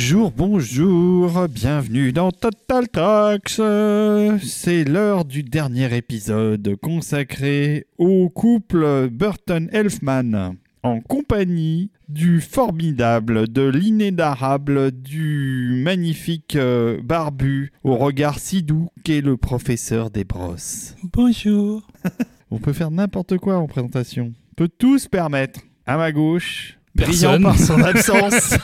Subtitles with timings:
[0.00, 3.60] Bonjour, bonjour, bienvenue dans Total Tracks.
[4.42, 14.90] C'est l'heure du dernier épisode consacré au couple Burton-Elfman en compagnie du formidable, de l'inénarrable,
[14.90, 20.96] du magnifique euh, barbu au regard si doux qu'est le professeur des brosses.
[21.12, 21.86] Bonjour.
[22.50, 24.32] On peut faire n'importe quoi en présentation.
[24.52, 25.60] On peut tout se permettre.
[25.84, 28.54] À ma gauche, brillant par son absence,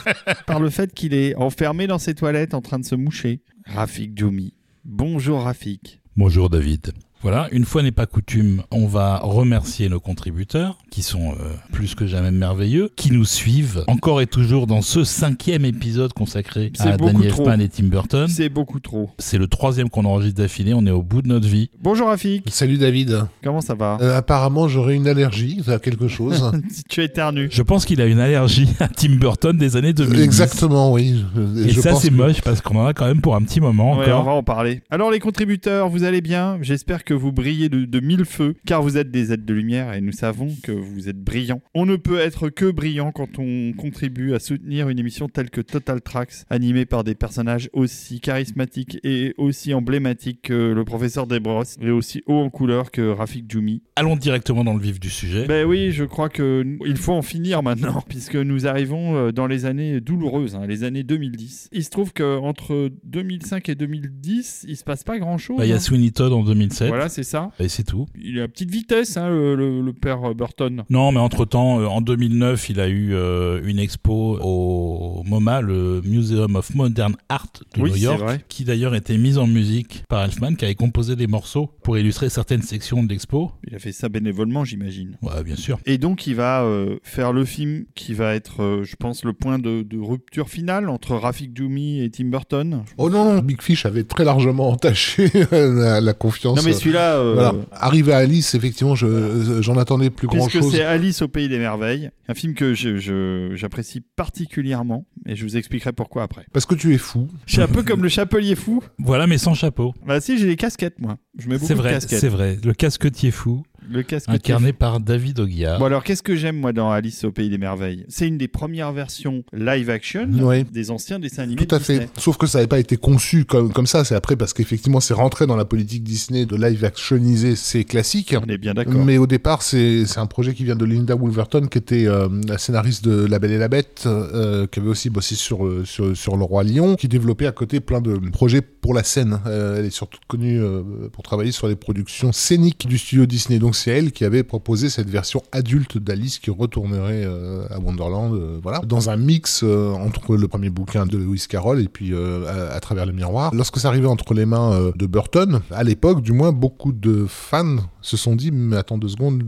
[0.45, 3.41] par le fait qu'il est enfermé dans ses toilettes en train de se moucher.
[3.65, 4.53] Rafik Djoumi.
[4.85, 5.99] Bonjour Rafik.
[6.15, 6.93] Bonjour David.
[7.23, 11.95] Voilà, une fois n'est pas coutume, on va remercier nos contributeurs, qui sont euh, plus
[11.95, 16.95] que jamais merveilleux, qui nous suivent encore et toujours dans ce cinquième épisode consacré à
[16.95, 17.43] Danny trop.
[17.49, 18.27] Elfman et Tim Burton.
[18.27, 19.09] C'est beaucoup trop.
[19.17, 21.71] C'est le troisième qu'on enregistre d'affilée, on est au bout de notre vie.
[21.81, 22.43] Bonjour Rafik.
[22.51, 23.25] Salut David.
[23.43, 23.97] Comment ça va?
[23.99, 26.51] Euh, apparemment, j'aurais une allergie à quelque chose.
[26.89, 27.49] Tu éternues.
[27.51, 30.23] Je pense qu'il a une allergie à Tim Burton des années 2010.
[30.23, 31.25] Exactement, oui.
[31.35, 33.41] Je- Et je ça c'est que- moche parce qu'on en a quand même pour un
[33.41, 34.21] petit moment Ouais, encore.
[34.21, 34.81] on va en parler.
[34.91, 36.59] Alors les contributeurs, vous allez bien?
[36.61, 39.93] J'espère que vous brillez de, de mille feux, car vous êtes des êtres de lumière
[39.93, 41.61] et nous savons que vous êtes brillants.
[41.73, 45.61] On ne peut être que brillant quand on contribue à soutenir une émission telle que
[45.61, 51.77] Total Tracks, animée par des personnages aussi charismatiques et aussi emblématiques que le professeur Desbrosses,
[51.81, 53.81] et aussi haut en couleur que Rafik Djoumi.
[53.95, 55.45] Allons directement dans le vif du sujet.
[55.47, 59.31] Ben oui, je crois que n- il faut en finir maintenant, puisque nous arrivons euh,
[59.31, 61.69] dans les années douloureuses, hein, les années 2010.
[61.71, 65.57] Il se trouve que entre 2005 et 2010, il se passe pas grand-chose.
[65.57, 65.79] Bah, Il y a hein.
[65.79, 66.89] Sweeney Todd en 2007.
[66.97, 67.51] Voilà, c'est ça.
[67.59, 68.07] Et c'est tout.
[68.19, 70.83] Il est à petite vitesse, hein, le, le- le père Burton.
[70.89, 76.01] Non, mais entre-temps, euh, en 2009, il a eu euh, une expo au MoMA, le
[76.03, 78.41] Museum of Modern Art de Oui, New York, vrai.
[78.47, 82.29] qui d'ailleurs était mise en musique par Elfman, qui avait composé des morceaux pour illustrer
[82.29, 83.51] certaines sections de l'expo.
[83.67, 85.17] Il a fait ça bénévolement, j'imagine.
[85.21, 85.79] Ouais, bien sûr.
[85.85, 89.33] Et donc, il va euh, faire le film qui va être, euh, je pense, le
[89.33, 92.83] point de, de rupture finale entre Rafik Djoumi et Tim Burton.
[92.97, 96.57] Oh non, non, Big Fish avait très largement entaché la, la confiance.
[96.57, 97.53] Non, mais celui-là, euh, Voilà.
[97.71, 100.71] Arrivé à Alice, effectivement, je- j'en attendais plus grand chose.
[100.71, 105.43] c'est Alice au Pays des Merveilles, un film que je- je- j'apprécie particulièrement, et je
[105.43, 106.45] vous expliquerai pourquoi après.
[106.53, 107.27] Parce que tu es fou.
[107.45, 108.83] Je suis un peu comme le chapelier fou.
[108.99, 109.93] Voilà, mais sans chapeau.
[110.05, 111.17] Bah si, j'ai les casquettes, moi.
[111.37, 112.19] Je mets beaucoup de vrai, casquettes.
[112.19, 112.57] c'est vrai.
[112.63, 115.77] Le casquetier fou, Le casquetier incarné par David Ogia.
[115.77, 118.05] Bon alors qu'est-ce que j'aime moi dans Alice au pays des merveilles?
[118.09, 120.27] C'est une des premières versions live action
[120.71, 121.93] des anciens dessins animés Tout à de fait.
[121.93, 122.09] Disney.
[122.17, 124.03] Sauf que ça n'avait pas été conçu comme, comme ça.
[124.03, 128.35] C'est après parce qu'effectivement, c'est rentré dans la politique Disney de live actioniser ses classiques.
[128.41, 129.03] On est bien d'accord.
[129.05, 132.27] Mais au départ, c'est c'est un projet qui vient de Linda Wolverton, qui était euh,
[132.47, 135.85] la scénariste de La Belle et la Bête, euh, qui avait aussi bossé sur, euh,
[135.85, 139.39] sur, sur Le Roi Lion, qui développait à côté plein de projets pour la scène.
[139.45, 140.81] Euh, elle est surtout connue euh,
[141.11, 143.59] pour travailler sur les productions scéniques du studio Disney.
[143.59, 148.33] Donc c'est elle qui avait proposé cette version adulte d'Alice qui retournerait euh, à Wonderland,
[148.33, 152.13] euh, voilà, dans un mix euh, entre le premier bouquin de Lewis Carroll et puis
[152.15, 153.53] à, à travers le miroir.
[153.53, 157.77] Lorsque ça arrivait entre les mains de Burton, à l'époque, du moins, beaucoup de fans
[158.01, 159.43] se sont dit, mais attends deux secondes,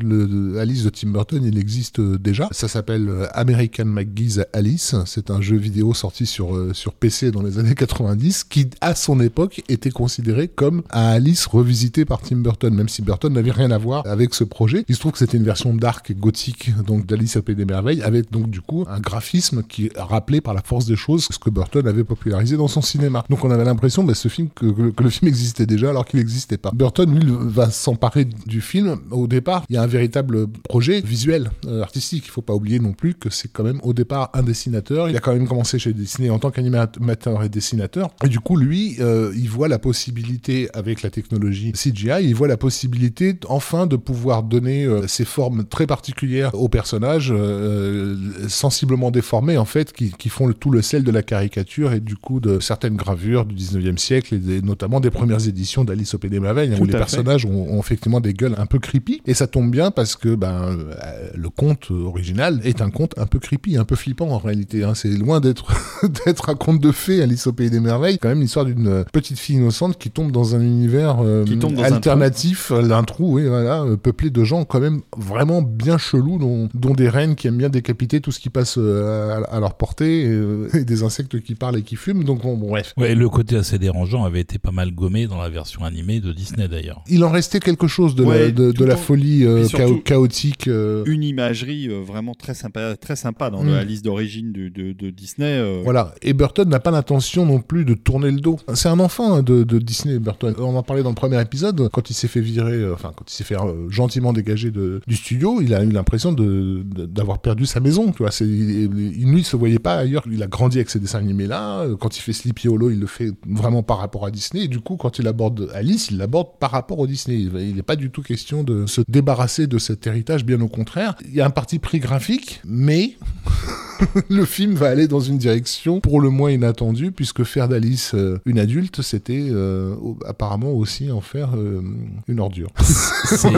[0.59, 2.47] Alice de Tim Burton, il existe déjà.
[2.51, 4.95] Ça s'appelle American McGee's Alice.
[5.05, 9.19] C'est un jeu vidéo sorti sur, sur PC dans les années 90 qui, à son
[9.21, 13.71] époque, était considéré comme un Alice revisité par Tim Burton, même si Burton n'avait rien
[13.71, 14.83] à voir avec ce projet.
[14.87, 18.01] Il se trouve que c'était une version dark gothique donc d'Alice au Pays des Merveilles,
[18.01, 21.49] avec donc du coup un graphisme qui rappelait par la force des choses ce que
[21.49, 23.23] Burton avait popularisé dans son cinéma.
[23.29, 26.05] Donc on avait l'impression bah, ce film que, que- que le film existait déjà alors
[26.05, 26.71] qu'il n'existait pas.
[26.73, 28.97] Burton lui va s'emparer du film.
[29.11, 32.23] Au départ, il y a un véritable projet visuel, euh, artistique.
[32.25, 35.09] Il faut pas oublier non plus que c'est quand même au départ un dessinateur.
[35.09, 38.09] Il a quand même commencé chez Disney en tant qu'animateur et dessinateur.
[38.23, 42.47] Et du coup, lui, euh, il voit la possibilité avec la technologie CGI, il voit
[42.47, 48.15] la possibilité enfin de pouvoir donner euh, ces formes très particulières aux personnages, euh,
[48.47, 51.99] sensiblement déformés en fait, qui, qui font le, tout le sel de la caricature et
[51.99, 56.15] du coup de certaines gravures du 19e siècle et des- notamment des premières éditions d'Alice
[56.15, 56.97] au Pays des Merveilles, hein, où les fait.
[56.97, 59.21] personnages ont, ont effectivement des gueules un peu creepy.
[59.27, 63.27] Et ça tombe bien parce que ben, euh, le conte original est un conte un
[63.27, 64.83] peu creepy, un peu flippant en réalité.
[64.83, 64.95] hein.
[64.95, 65.67] C'est loin d'être
[66.25, 68.17] d'être un conte de fées, Alice au Pays des Merveilles.
[68.17, 71.75] Quand même l'histoire d'une petite fille innocente qui tombe dans un univers euh, Qui tombe
[71.75, 75.97] dans un alternatif, euh, un trou, oui, voilà, peuplé de gens quand même vraiment bien
[75.97, 79.55] chelous, dont, dont des reines qui aiment bien décapiter tout ce qui passe euh, à,
[79.55, 82.23] à leur portée, et, euh, et des insectes qui parlent et qui fument.
[82.23, 82.93] Donc bon, bon, bref.
[82.97, 86.31] Ouais, le côté assez dérangeant avait été pas mal gommé dans la version animée de
[86.33, 87.03] Disney d'ailleurs.
[87.07, 90.67] Il en restait quelque chose de Ouais, la, de, la folie euh, surtout- chaotique.
[90.67, 93.69] euh, Une imagerie euh, vraiment très sympa, très sympa dans Mm.
[93.71, 95.45] la liste d'origine de, de- de Disney.
[95.59, 96.13] euh, Voilà.
[96.21, 98.57] Et Burton n'a pas l'intention non plus de tourner le dos.
[98.73, 100.53] C'est un enfant hein, de, de Disney, Burton.
[100.59, 103.25] On en parlait dans le premier épisode, quand il s'est fait virer, euh, enfin, quand
[103.29, 107.05] il s'est fait euh, gentiment dégagé de, du studio, il a eu l'impression de, de-
[107.05, 108.13] d'avoir perdu sa maison.
[108.41, 110.23] Il, il se voyait pas ailleurs.
[110.31, 111.85] Il a grandi avec ces dessins animés là.
[111.99, 114.65] Quand il fait Sleepy Hollow, il le fait vraiment par rapport à Disney.
[114.65, 117.37] Et du coup, quand il aborde Alice, il l'aborde par rapport au Disney.
[117.39, 121.15] Il n'est pas du tout question de se débarrasser de cet héritage, bien au contraire.
[121.27, 123.15] Il y a un parti pris graphique, mais
[124.29, 128.39] le film va aller dans une direction pour le moins inattendue, puisque faire d'Alice euh,
[128.45, 131.81] une adulte, c'était euh, apparemment aussi en faire euh,
[132.27, 132.71] une ordure.
[132.79, 133.49] C'est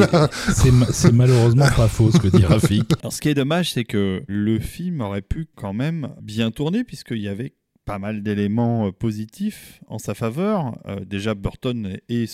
[0.54, 2.92] c'est ma- c'est malheureusement pas faux ce que dit Rafik.
[3.02, 6.84] Alors, ce qui est dommage, c'est que le film aurait pu quand même bien tourner,
[6.84, 7.54] puisqu'il y avait
[7.92, 10.80] pas mal d'éléments euh, positifs en sa faveur.
[10.88, 12.26] Euh, déjà, Burton et,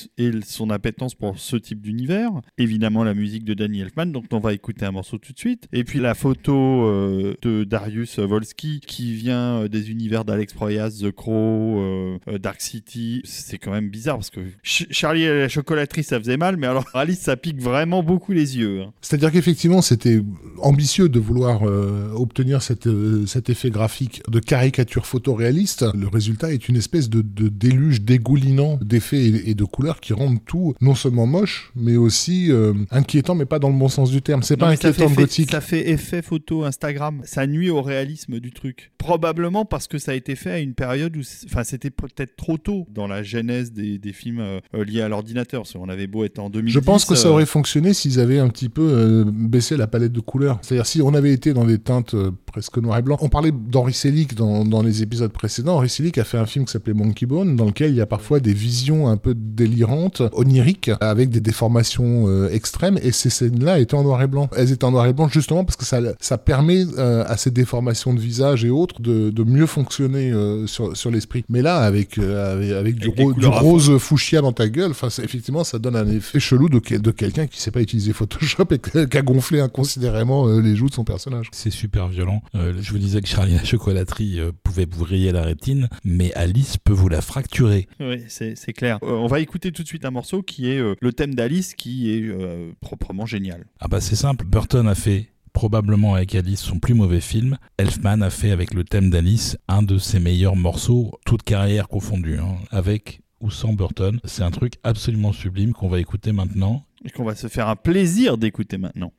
[0.45, 2.30] son appétence pour ce type d'univers.
[2.59, 5.68] Évidemment, la musique de Danny Elfman, donc on va écouter un morceau tout de suite.
[5.74, 6.54] Et puis la photo
[6.86, 13.21] euh, de Darius Volsky, qui vient des univers d'Alex Proyas, The Crow, Dark City.
[13.24, 16.68] C'est quand même bizarre, parce que Ch- Charlie et la chocolaterie, ça faisait mal, mais
[16.68, 18.81] alors Alice, ça pique vraiment beaucoup les yeux.
[18.81, 18.94] hein.
[19.01, 20.21] C'est-à-dire qu'effectivement, c'était
[20.60, 21.63] ambitieux de vouloir
[22.15, 25.46] obtenir cet effet graphique de caricature photoréaliste.
[25.94, 30.13] Le résultat est une espèce de, de déluge dégoulinant d'effets et, et de couleurs qui
[30.13, 34.11] rendent tout non seulement moche, mais aussi euh, inquiétant, mais pas dans le bon sens
[34.11, 34.44] du terme.
[34.44, 35.51] C'est pas inquiétant gothique.
[35.51, 37.21] ça fait effet photo Instagram.
[37.23, 38.91] Ça nuit au réalisme du truc.
[38.97, 42.57] Probablement parce que ça a été fait à une période où, enfin, c'était peut-être trop
[42.57, 45.63] tôt dans la genèse des, des films euh, euh, liés à l'ordinateur.
[45.71, 46.71] Qu'on avait beau être en 2010.
[46.73, 50.11] Je pense que ça aurait fonctionné s'ils avaient un petit peu euh, baissé la palette
[50.11, 50.59] de couleurs.
[50.61, 52.15] C'est-à-dire si on avait été dans des teintes
[52.45, 53.17] presque noir et blanc.
[53.21, 55.75] On parlait d'Henri Selick dans, dans les épisodes précédents.
[55.75, 58.06] Henri Selick a fait un film qui s'appelait Monkey Bone, dans lequel il y a
[58.06, 63.00] parfois des visions un peu délirantes, oniriques, avec des déformations euh, extrêmes.
[63.01, 64.50] Et ces scènes-là étaient en noir et blanc.
[64.56, 67.51] Elles étaient en noir et blanc justement parce que ça, ça permet euh, à ces
[67.51, 71.44] déformations de visage et autres de, de mieux fonctionner euh, sur, sur l'esprit.
[71.50, 75.63] Mais là, avec, euh, avec, avec du, ro- du rose fuchsia dans ta gueule, effectivement,
[75.63, 79.18] ça donne un effet chelou de, de quelqu'un qui sait pas utiliser Photoshop et qui
[79.18, 81.50] a gonflé inconsidérément euh, les joues de son personnage.
[81.51, 82.41] C'est super violent.
[82.56, 86.77] Euh, je vous disais que Charlie la chocolaterie euh, pouvait vous la rétine, mais Alice
[86.77, 87.87] peut vous la fracturer.
[87.99, 88.99] Oui, c'est c'est clair.
[89.03, 91.73] Euh, on va écouter tout de suite un morceau qui est euh, le thème d'Alice,
[91.73, 93.65] qui est euh, proprement génial.
[93.79, 97.57] Ah bah c'est simple, Burton a fait probablement avec Alice son plus mauvais film.
[97.77, 102.37] Elfman a fait avec le thème d'Alice un de ses meilleurs morceaux, toute carrière confondue,
[102.37, 104.19] hein, avec ou sans Burton.
[104.23, 106.83] C'est un truc absolument sublime qu'on va écouter maintenant.
[107.05, 109.13] Et qu'on va se faire un plaisir d'écouter maintenant.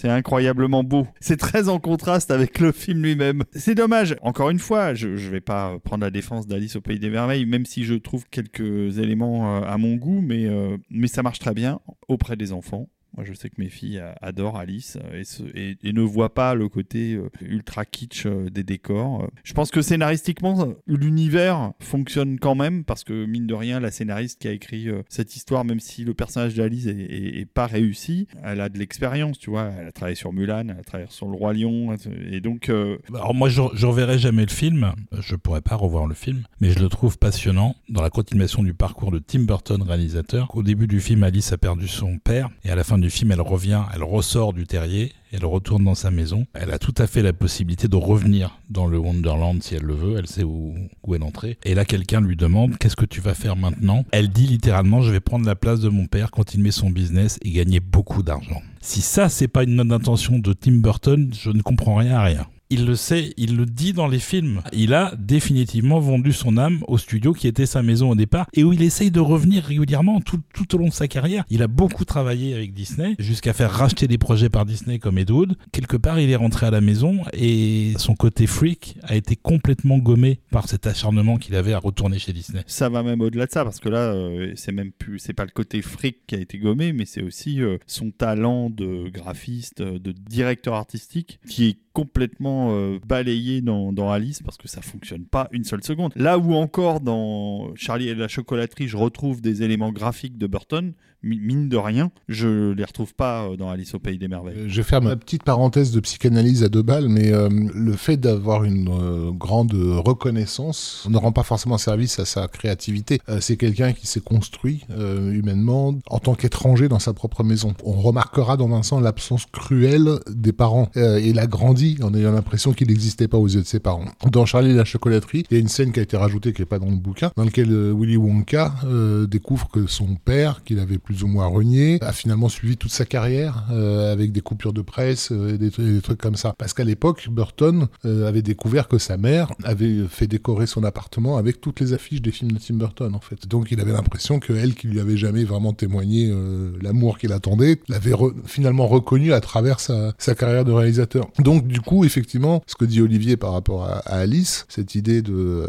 [0.00, 1.06] C'est incroyablement beau.
[1.20, 3.44] C'est très en contraste avec le film lui-même.
[3.52, 4.16] C'est dommage.
[4.22, 7.44] Encore une fois, je, je vais pas prendre la défense d'Alice au Pays des Merveilles,
[7.44, 11.38] même si je trouve quelques éléments euh, à mon goût, mais, euh, mais ça marche
[11.38, 12.88] très bien auprès des enfants.
[13.24, 17.14] Je sais que mes filles adorent Alice et, se- et- ne voient pas le côté
[17.14, 19.28] euh, ultra kitsch euh, des décors.
[19.44, 24.40] Je pense que scénaristiquement, l'univers fonctionne quand même parce que, mine de rien, la scénariste
[24.40, 28.60] qui a écrit euh, cette histoire, même si le personnage d'Alice est, pas réussi, elle
[28.60, 29.70] a de l'expérience, tu vois.
[29.78, 31.94] Elle a travaillé sur Mulan, elle a travaillé sur Le Roi Lion.
[32.30, 34.92] Et donc, euh, Alors moi, je, je reverrai jamais le film.
[35.20, 38.74] Je pourrais pas revoir le film, mais je le trouve passionnant dans la continuation du
[38.74, 40.54] parcours de Tim Burton, réalisateur.
[40.56, 43.32] Au début du film, Alice a perdu son père, et à la fin du film,
[43.32, 46.46] elle revient, elle ressort du terrier, elle retourne dans sa maison.
[46.54, 49.94] Elle a tout à fait la possibilité de revenir dans le Wonderland si elle le
[49.94, 50.16] veut.
[50.18, 50.74] Elle sait où,
[51.04, 51.58] où elle entrer.
[51.64, 54.04] Et là, quelqu'un lui demande qu'est-ce que tu vas faire maintenant?
[54.12, 57.50] Elle dit littéralement, je vais prendre la place de mon père, continuer son business et
[57.50, 58.62] gagner beaucoup d'argent.
[58.80, 62.22] Si ça, c'est pas une note d'intention de Tim Burton, je ne comprends rien à
[62.22, 62.46] rien.
[62.70, 64.62] Il le sait, il le dit dans les films.
[64.72, 68.62] Il a définitivement vendu son âme au studio qui était sa maison au départ et
[68.62, 71.44] où il essaye de revenir régulièrement tout, tout au long de sa carrière.
[71.50, 75.30] Il a beaucoup travaillé avec Disney jusqu'à faire racheter des projets par Disney comme Ed
[75.30, 75.56] Wood.
[75.72, 79.98] Quelque part, il est rentré à la maison et son côté freak a été complètement
[79.98, 82.62] gommé par cet acharnement qu'il avait à retourner chez Disney.
[82.66, 85.44] ça va même au-delà de ça parce que là, euh, c'est même plus, c'est pas
[85.44, 89.80] le côté fric qui a été gommé, mais c'est aussi euh, son talent de graphiste,
[89.80, 95.24] euh, de directeur artistique qui est complètement euh, balayé dans, Alice parce que ça fonctionne
[95.24, 96.12] pas une seule seconde.
[96.16, 100.94] Là où encore dans Charlie et la chocolaterie, je retrouve des éléments graphiques de Burton,
[101.22, 104.56] mine de rien, je les retrouve pas euh, dans Alice au pays des merveilles.
[104.56, 107.92] Euh, Je vais faire ma petite parenthèse de psychanalyse à deux balles, mais euh, le
[107.92, 113.20] fait d'avoir une euh, grande reconnaissance ne rend pas forcément service à sa créativité.
[113.28, 117.74] Euh, c'est quelqu'un qui s'est construit euh, humainement en tant qu'étranger dans sa propre maison.
[117.84, 120.90] On remarquera dans Vincent l'absence cruelle des parents.
[120.96, 124.04] Euh, il a grandi en ayant l'impression qu'il n'existait pas aux yeux de ses parents.
[124.30, 126.62] Dans Charlie et la chocolaterie, il y a une scène qui a été rajoutée qui
[126.62, 130.62] n'est pas dans le bouquin, dans lequel euh, Willy Wonka euh, découvre que son père,
[130.64, 134.40] qu'il avait plus ou moins renié, a finalement suivi toute sa carrière euh, avec des
[134.40, 136.54] coupures de presse euh, des, tru- des trucs comme ça.
[136.58, 141.36] Parce qu'à l'époque, Burton euh, avait découvert que sa mère avait fait décorer son appartement
[141.36, 143.46] avec toutes les affiches des films de Tim Burton, en fait.
[143.48, 147.32] Donc il avait l'impression que elle, qui lui avait jamais vraiment témoigné euh, l'amour qu'il
[147.32, 148.14] attendait, l'avait
[148.46, 151.28] finalement reconnu à travers sa, carrière de réalisateur.
[151.38, 155.66] Donc du coup, effectivement, ce que dit Olivier par rapport à, Alice, cette idée de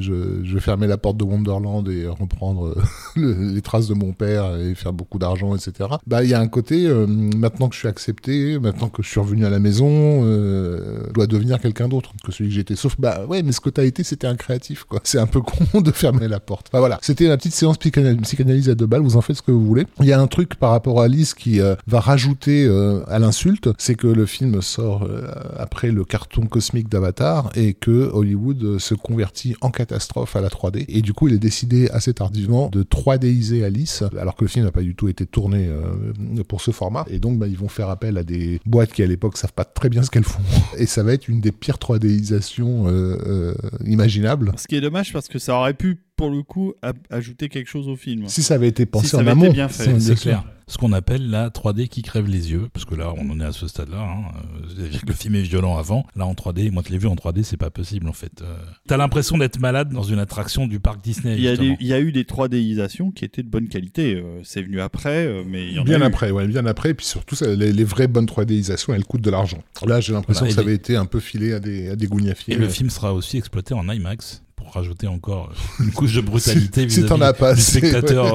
[0.00, 2.74] je, je fermer la porte de Wonderland et reprendre
[3.16, 5.88] le- les traces de mon père faire beaucoup d'argent, etc.
[6.06, 9.08] Bah, il y a un côté, euh, maintenant que je suis accepté, maintenant que je
[9.08, 12.76] suis revenu à la maison, euh, je dois devenir quelqu'un d'autre que celui que j'étais.
[12.76, 15.00] Sauf, bah ouais, mais ce que t'as été, c'était un créatif, quoi.
[15.04, 16.68] C'est un peu con de fermer la porte.
[16.72, 19.42] Bah voilà, c'était la petite séance psychana- psychanalyse à deux balles, vous en faites ce
[19.42, 19.86] que vous voulez.
[20.00, 23.18] Il y a un truc par rapport à Alice qui euh, va rajouter euh, à
[23.18, 25.26] l'insulte, c'est que le film sort euh,
[25.58, 30.48] après le carton cosmique d'Avatar et que Hollywood euh, se convertit en catastrophe à la
[30.48, 30.84] 3D.
[30.88, 34.63] Et du coup, il est décidé assez tardivement de 3Diser Alice, alors que le film
[34.64, 37.04] n'a pas du tout été tourné euh, pour ce format.
[37.08, 39.64] Et donc, bah, ils vont faire appel à des boîtes qui, à l'époque, savent pas
[39.64, 40.42] très bien ce qu'elles font.
[40.78, 43.54] Et ça va être une des pires 3Disations euh, euh,
[43.84, 44.52] imaginables.
[44.56, 46.74] Ce qui est dommage parce que ça aurait pu, pour le coup,
[47.10, 48.28] ajouter quelque chose au film.
[48.28, 50.44] Si ça avait été pensé ça en avait amont, été bien fait, C'est clair.
[50.66, 53.44] Ce qu'on appelle la 3D qui crève les yeux, parce que là, on en est
[53.44, 53.98] à ce stade-là.
[54.00, 54.32] Hein.
[54.34, 56.06] Euh, C'est-à-dire que le film est violent avant.
[56.16, 58.40] Là, en 3D, moi, je l'ai vu en 3D, c'est pas possible, en fait.
[58.40, 58.56] Euh,
[58.88, 61.34] T'as l'impression d'être malade dans une attraction du parc Disney.
[61.36, 61.72] Il y, a justement.
[61.74, 64.14] des- il y a eu des 3Disations qui étaient de bonne qualité.
[64.14, 66.06] euh, c'est venu après, mais il y en Bien a eu.
[66.06, 66.90] après, ouais, bien après.
[66.90, 69.58] Et puis surtout, ça, les, les vraies bonnes 3Disations, elles coûtent de l'argent.
[69.86, 71.96] Là, j'ai l'impression Voilà, que ça les- avait été un peu filé à des, à
[71.96, 72.54] des gougnafiers.
[72.54, 76.20] Et le film sera aussi exploité en IMAX pour rajouter encore euh, une couche de
[76.22, 77.32] brutalité Si- si t'en vis-à-vis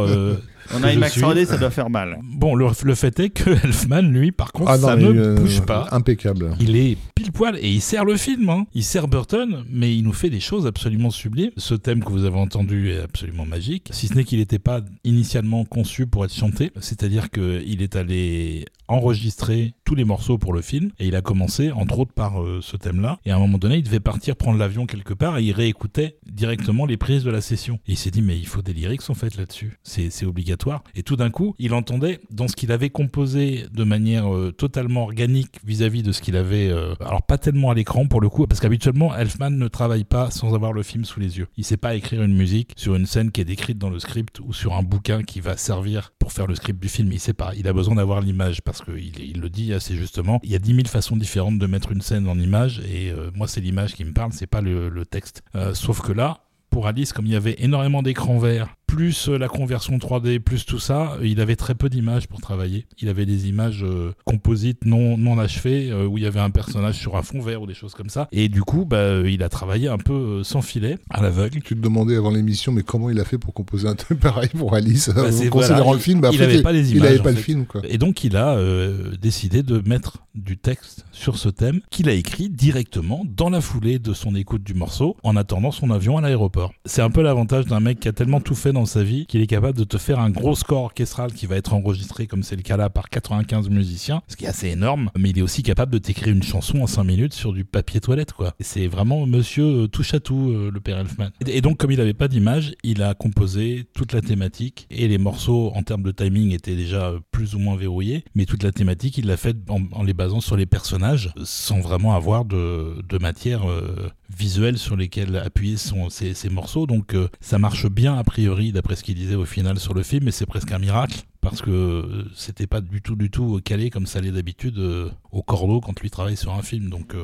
[0.06, 0.12] ouais.
[0.16, 0.36] euh,
[0.74, 1.22] En que je IMAX suis.
[1.22, 2.20] 3D, ça doit faire mal.
[2.24, 5.36] Bon, le, le fait est que Elfman, lui, par contre, Ah non, ça ne euh,
[5.36, 5.88] bouge pas.
[5.92, 6.56] Impeccable.
[6.60, 8.50] Il est pile poil et il sert le film.
[8.50, 8.68] Hein.
[8.76, 11.50] Il sert Burton, mais il nous fait des choses absolument sublimes.
[11.58, 14.82] Ce thème que vous avez entendu est absolument magique, si ce n'est qu'il n'était pas
[15.04, 16.72] initialement conçu pour être chanté.
[16.80, 21.72] C'est-à-dire qu'il est allé enregistrer tous les morceaux pour le film et il a commencé
[21.72, 23.20] entre autres par euh, ce thème-là.
[23.26, 26.18] Et à un moment donné, il devait partir prendre l'avion quelque part et il réécoutait
[26.30, 27.80] directement les prises de la session.
[27.88, 29.78] Et il s'est dit mais il faut des lyrics en fait là-dessus.
[29.84, 30.84] C'est c'est obligatoire.
[30.96, 35.04] Et tout d'un coup, il entendait dans ce qu'il avait composé de manière euh, totalement
[35.04, 36.70] organique vis-à-vis de ce qu'il avait.
[36.70, 40.32] euh, alors pas tellement à l'écran pour le coup, parce qu'habituellement Elfman ne travaille pas
[40.32, 41.48] sans avoir le film sous les yeux.
[41.58, 44.40] Il sait pas écrire une musique sur une scène qui est décrite dans le script
[44.40, 47.12] ou sur un bouquin qui va servir pour faire le script du film.
[47.12, 47.54] Il sait pas.
[47.58, 50.40] Il a besoin d'avoir l'image parce qu'il il le dit assez justement.
[50.44, 53.32] Il y a dix mille façons différentes de mettre une scène en image et euh,
[53.34, 55.42] moi c'est l'image qui me parle, c'est pas le, le texte.
[55.56, 59.38] Euh, sauf que là, pour Alice, comme il y avait énormément d'écrans verts, plus euh,
[59.38, 62.88] la conversion 3D, plus tout ça, il avait très peu d'images pour travailler.
[63.00, 66.50] Il avait des images euh, composites non, non achevées, euh, où il y avait un
[66.50, 68.28] personnage sur un fond vert ou des choses comme ça.
[68.32, 71.62] Et du coup, bah, il a travaillé un peu euh, sans filet, à l'aveugle.
[71.62, 74.50] Tu te demandais avant l'émission, mais comment il a fait pour composer un truc pareil
[74.58, 76.72] pour Alice Bah, En c'est- considérant voilà, le film, bah, il en fait, avait pas
[76.72, 77.82] les il images, avait en pas le film, quoi.
[77.88, 82.14] Et donc il a euh, décidé de mettre du texte sur ce thème qu'il a
[82.14, 86.22] écrit directement dans la foulée de son écoute du morceau en attendant son avion à
[86.22, 86.72] l'aéroport.
[86.86, 89.42] C'est un peu l'avantage d'un mec qui a tellement tout fait dans sa vie qu'il
[89.42, 92.56] est capable de te faire un gros score orchestral qui va être enregistré comme c'est
[92.56, 95.64] le cas là par 95 musiciens, ce qui est assez énorme, mais il est aussi
[95.64, 98.54] capable de t'écrire une chanson en 5 minutes sur du papier toilette quoi.
[98.60, 101.30] C'est vraiment monsieur euh, touche à tout euh, le père Elfman.
[101.46, 105.18] Et donc comme il n'avait pas d'image, il a composé toute la thématique et les
[105.18, 109.18] morceaux en termes de timing étaient déjà plus ou moins verrouillés, mais toute la thématique
[109.18, 113.18] il l'a fait en, en les basant sur les personnages sans vraiment avoir de, de
[113.18, 116.88] matière euh, visuelle sur lesquelles appuyer son, ses, ses morceaux.
[116.88, 120.04] Donc euh, ça marche bien a priori d'après ce qu'il disait au final sur le
[120.04, 123.60] film, mais c'est presque un miracle parce que euh, c'était pas du tout du tout
[123.64, 126.90] calé comme ça l'est d'habitude euh, au cordeau quand lui travaille sur un film.
[126.90, 127.16] Donc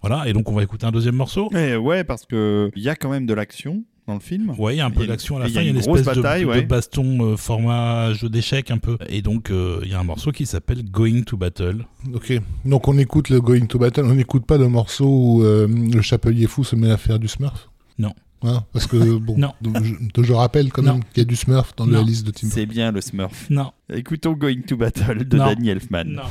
[0.00, 1.50] voilà, et donc on va écouter un deuxième morceau.
[1.54, 4.54] Eh ouais, parce que il y a quand même de l'action dans le film.
[4.58, 5.68] Ouais, il y a un peu d'action à la il y fin, a il y
[5.68, 6.62] a une espèce de- bataille, de, ouais.
[6.62, 8.96] baston euh, format jeu d'échecs un peu.
[9.08, 11.84] Et donc euh, il y a un morceau qui s'appelle Going to Battle.
[12.14, 12.32] Ok.
[12.64, 16.00] Donc on écoute le Going to Battle, on n'écoute pas le morceau où euh, le
[16.02, 17.68] chapelier fou se met à faire du Smurf?
[17.98, 18.14] Non.
[18.42, 19.52] Hein, parce que, bon, Non.
[19.62, 21.98] je, je rappelle quand même qu'il y a du Smurf dans Non.
[21.98, 23.50] la liste de Tim C'est bien le Smurf.
[23.50, 23.72] Non.
[23.92, 25.46] Écoutons Going to Battle de Non.
[25.46, 26.04] Danny Elfman.
[26.06, 26.22] Non.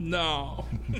[0.00, 0.64] non.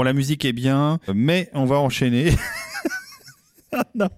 [0.00, 2.32] Bon, la musique est bien, mais on va enchaîner.
[3.72, 4.08] Ah, non,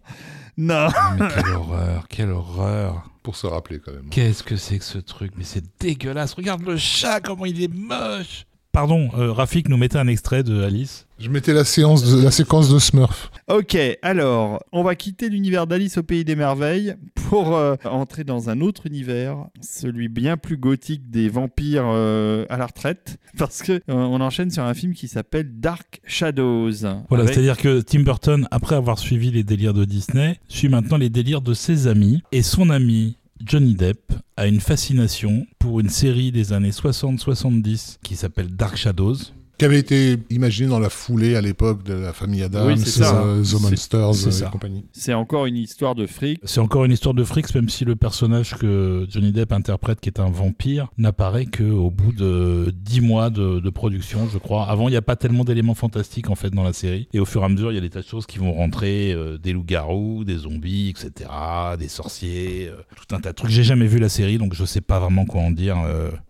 [0.56, 0.88] non.
[1.18, 3.10] Mais quelle horreur, quelle horreur.
[3.22, 4.08] Pour se rappeler quand même.
[4.08, 6.32] Qu'est-ce que c'est que ce truc Mais c'est dégueulasse.
[6.32, 8.46] Regarde le chat, comment il est moche.
[8.82, 11.06] Pardon, euh, Rafik nous mettait un extrait de Alice.
[11.20, 13.30] Je mettais la, séance de, la séquence de Smurf.
[13.46, 18.50] Ok, alors, on va quitter l'univers d'Alice au Pays des Merveilles pour euh, entrer dans
[18.50, 23.74] un autre univers, celui bien plus gothique des vampires euh, à la retraite, parce que
[23.74, 26.72] euh, on enchaîne sur un film qui s'appelle Dark Shadows.
[27.08, 30.96] Voilà, avec- c'est-à-dire que Tim Burton, après avoir suivi les délires de Disney, suit maintenant
[30.96, 32.24] les délires de ses amis.
[32.32, 38.14] Et son ami Johnny Depp a une fascination pour une série des années 60-70 qui
[38.14, 39.16] s'appelle Dark Shadows
[39.62, 43.44] qui avait été imaginé dans la foulée à l'époque de la famille Adams, Oui, euh,
[43.44, 44.84] The Monsters et compagnie.
[44.90, 46.40] C'est encore une histoire de fric.
[46.42, 50.08] C'est encore une histoire de frics, même si le personnage que Johnny Depp interprète, qui
[50.08, 54.64] est un vampire, n'apparaît qu'au bout de 10 mois de, de production, je crois.
[54.64, 57.06] Avant, il n'y a pas tellement d'éléments fantastiques, en fait, dans la série.
[57.12, 58.52] Et au fur et à mesure, il y a des tas de choses qui vont
[58.52, 61.30] rentrer, euh, des loups-garous, des zombies, etc.,
[61.78, 63.52] des sorciers, euh, tout un tas de trucs.
[63.52, 65.76] J'ai jamais vu la série, donc je sais pas vraiment quoi en dire.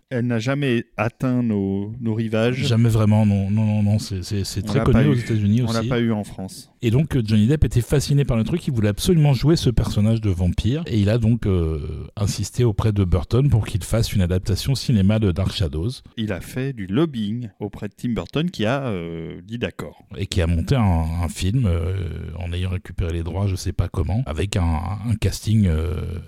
[0.09, 2.57] Elle n'a jamais atteint nos, nos rivages.
[2.67, 3.99] jamais vraiment, non, non, non, non.
[3.99, 4.21] C'est-
[4.65, 5.13] très connu aux.
[5.13, 5.89] États-Unis On l'a aussi.
[5.89, 6.69] pas eu en France.
[6.81, 9.69] Et donc euh, Johnny Depp était fasciné par le truc, il voulait absolument jouer ce
[9.69, 14.13] personnage de vampire, et il a donc euh, insisté auprès de Burton pour qu'il fasse
[14.13, 18.49] une adaptation cinéma de Dark Shadows, Il a fait du lobbying auprès de Tim Burton
[18.51, 20.03] qui a euh, dit d'accord.
[20.17, 20.81] et qui a monté un,
[21.23, 21.95] un film euh,
[22.37, 24.63] en ayant récupéré les droits, je sais pas comment, avec un,
[25.09, 25.67] un casting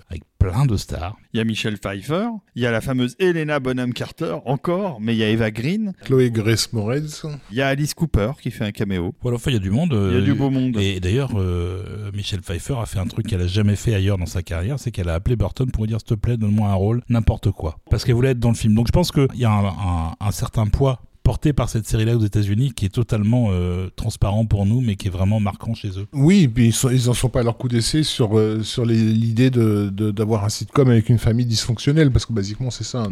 [0.08, 1.16] avec plein de stars.
[1.32, 5.14] Il y a Michel Pfeiffer, il y a la fameuse Helena Bonham Carter encore, mais
[5.14, 7.24] il y a Eva Green, Chloé Grace Moretz.
[7.50, 9.14] il y a Alice Cooper qui fait un caméo.
[9.22, 9.90] Voilà, enfin il y a du monde.
[9.92, 10.76] Il y a euh, du beau monde.
[10.78, 14.26] Et d'ailleurs, euh, Michelle Pfeiffer a fait un truc qu'elle a jamais fait ailleurs dans
[14.26, 16.74] sa carrière, c'est qu'elle a appelé Burton pour lui dire s'il te plaît, donne-moi un
[16.74, 18.74] rôle, n'importe quoi, parce qu'elle voulait être dans le film.
[18.74, 22.16] Donc je pense qu'il y a un, un- un certain poids porté par cette série-là
[22.16, 25.88] aux États-Unis qui est totalement euh, transparent pour nous, mais qui est vraiment marquant chez
[25.88, 26.06] eux.
[26.12, 28.86] Oui, puis ils, sont, ils en sont pas à leur coup d'essai sur, euh, sur
[28.86, 33.08] l'idée de, d'avoir un sitcom avec une famille dysfonctionnelle, parce que basiquement c'est ça.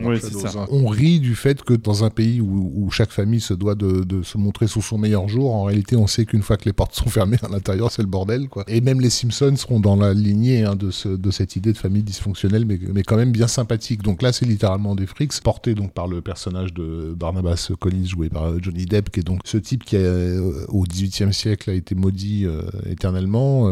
[0.70, 4.04] On rit du fait que dans un pays où, où chaque famille se doit de,
[4.04, 6.72] de se montrer sous son meilleur jour, en réalité on sait qu'une fois que les
[6.72, 8.48] portes sont fermées à l'intérieur c'est le bordel.
[8.48, 8.62] Quoi.
[8.68, 11.78] Et même les Simpsons seront dans la lignée hein, de, ce, de cette idée de
[11.78, 14.02] famille dysfonctionnelle, mais, mais quand même bien sympathique.
[14.02, 18.28] Donc là c'est littéralement des frics, portés donc par le personnage de Barnabas Collins joué
[18.28, 21.72] par euh, Johnny Depp, qui est donc ce type qui euh, au XVIIIe siècle a
[21.72, 23.68] été maudit euh, éternellement.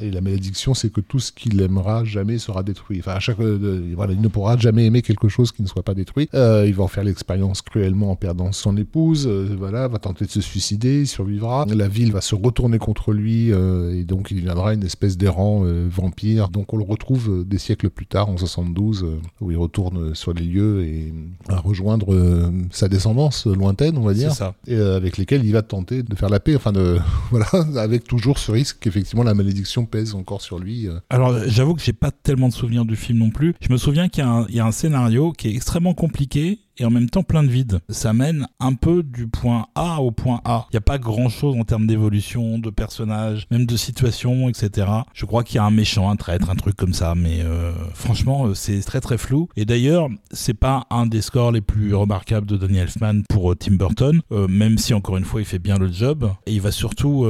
[0.00, 2.98] et la malédiction, c'est que tout ce qu'il aimera jamais sera détruit.
[3.00, 5.94] Enfin, à chaque, voilà, il ne pourra jamais aimer quelque chose qui ne soit pas
[5.94, 6.28] détruit.
[6.32, 9.26] Il va en faire l'expérience cruellement en perdant son épouse.
[9.26, 11.66] voilà, va tenter de se suicider, il survivra.
[11.68, 16.48] La ville va se retourner contre lui et donc il deviendra une espèce d'errant vampire.
[16.48, 20.32] Donc on le retrouve des siècles plus tard, en 72, euh, où il retourne sur
[20.32, 21.12] les lieux et
[21.48, 24.54] va rejoindre sa descendance lointaine, on va dire ça.
[24.66, 26.98] et euh, avec lesquels il va tenter de faire la paix, enfin de
[27.30, 30.88] voilà, avec toujours ce risque qu'effectivement la malédiction pèse encore sur lui.
[30.88, 30.98] euh.
[31.10, 33.54] Alors, j'avoue que j'ai pas tellement de souvenirs du film non plus.
[33.60, 35.94] Je me souviens qu'il y, a un- il y a un scénario qui est extrêmement
[35.94, 37.80] compliqué et en même temps plein de vide.
[37.88, 40.66] Ça mène un peu du point A au point A.
[40.70, 44.88] Il n'y a pas grand chose en termes d'évolution, de personnages, même de situation, etc.
[45.14, 47.72] Je crois qu'il y a un méchant, un traître, un truc comme ça, mais euh,
[47.94, 49.48] franchement, euh, c'est très très flou.
[49.56, 53.54] Et d'ailleurs, c'est pas un des scores les plus remarquables de Danny Elfman pour euh,
[53.54, 56.30] Tim Burton, même si encore une fois il fait bien le job.
[56.46, 57.26] Et il va surtout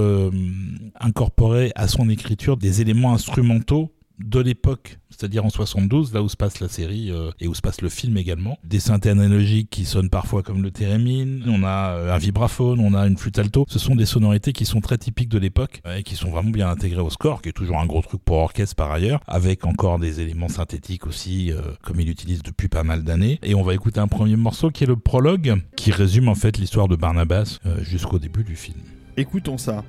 [1.01, 3.93] incorporer à son écriture des éléments instrumentaux
[4.25, 7.61] de l'époque, c'est-à-dire en 72, là où se passe la série euh, et où se
[7.61, 8.59] passe le film également.
[8.65, 12.95] Des synthés analogiques qui sonnent parfois comme le thérémine, on a euh, un vibraphone, on
[12.95, 13.65] a une flûte alto.
[13.69, 16.51] Ce sont des sonorités qui sont très typiques de l'époque euh, et qui sont vraiment
[16.51, 19.65] bien intégrées au score, qui est toujours un gros truc pour orchestre par ailleurs, avec
[19.65, 23.39] encore des éléments synthétiques aussi, comme il utilise depuis pas mal d'années.
[23.43, 26.59] Et on va écouter un premier morceau qui est le prologue, qui résume en fait
[26.59, 28.79] l'histoire de Barnabas jusqu'au début du film.
[29.17, 29.85] Écoutons ça.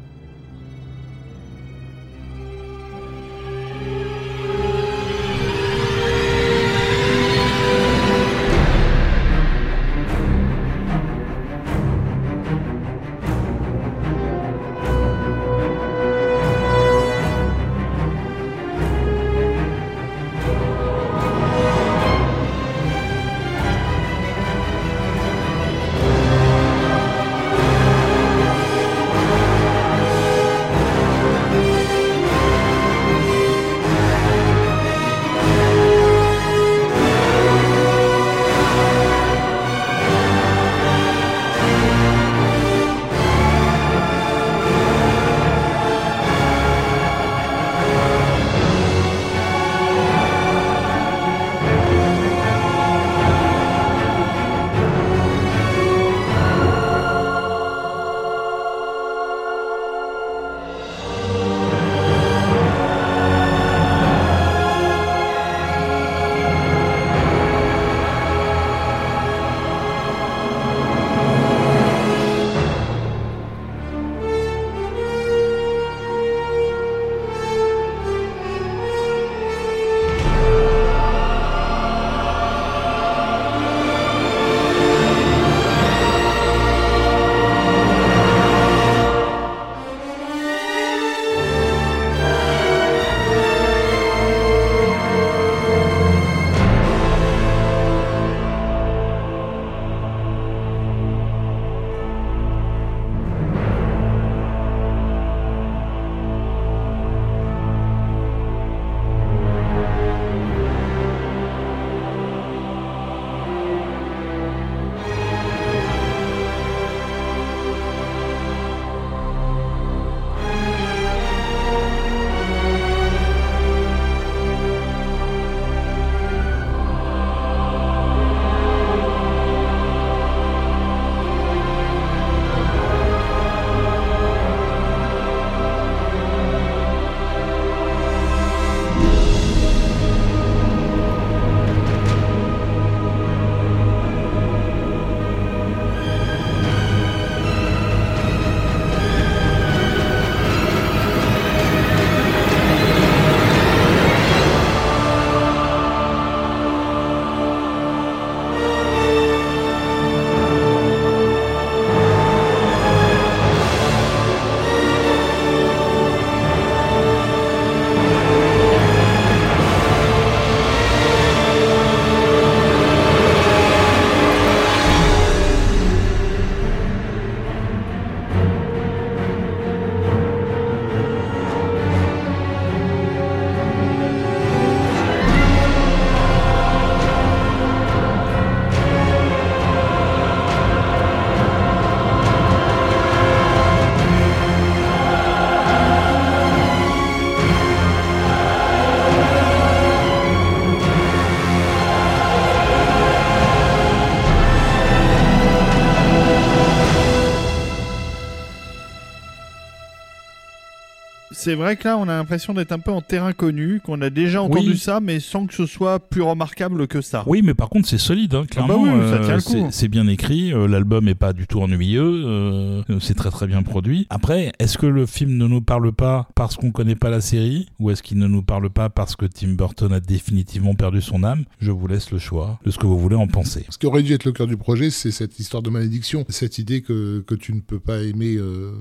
[211.43, 214.09] C'est vrai que là, on a l'impression d'être un peu en terrain connu, qu'on a
[214.09, 214.77] déjà entendu Oui.
[214.77, 217.23] ça, mais sans que ce soit plus remarquable que ça.
[217.27, 218.83] Oui, mais par contre, c'est solide, hein, Ah bah clairement.
[218.83, 219.67] oui, ça tient le c'est- coup.
[219.71, 223.61] c'est bien écrit, euh, l'album est pas du tout ennuyeux, euh, c'est très très bien
[223.61, 224.07] produit.
[224.09, 227.67] Après, est-ce que le film ne nous parle pas parce qu'on connaît pas la série,
[227.79, 231.23] ou est-ce qu'il ne nous parle pas parce que Tim Burton a définitivement perdu son
[231.23, 231.43] âme?
[231.59, 233.65] Je vous laisse le choix de ce que vous voulez en penser.
[233.69, 236.57] Ce qui aurait dû être le cœur du projet, c'est cette histoire de malédiction, cette
[236.57, 238.71] idée que, que tu ne peux pas aimer euh,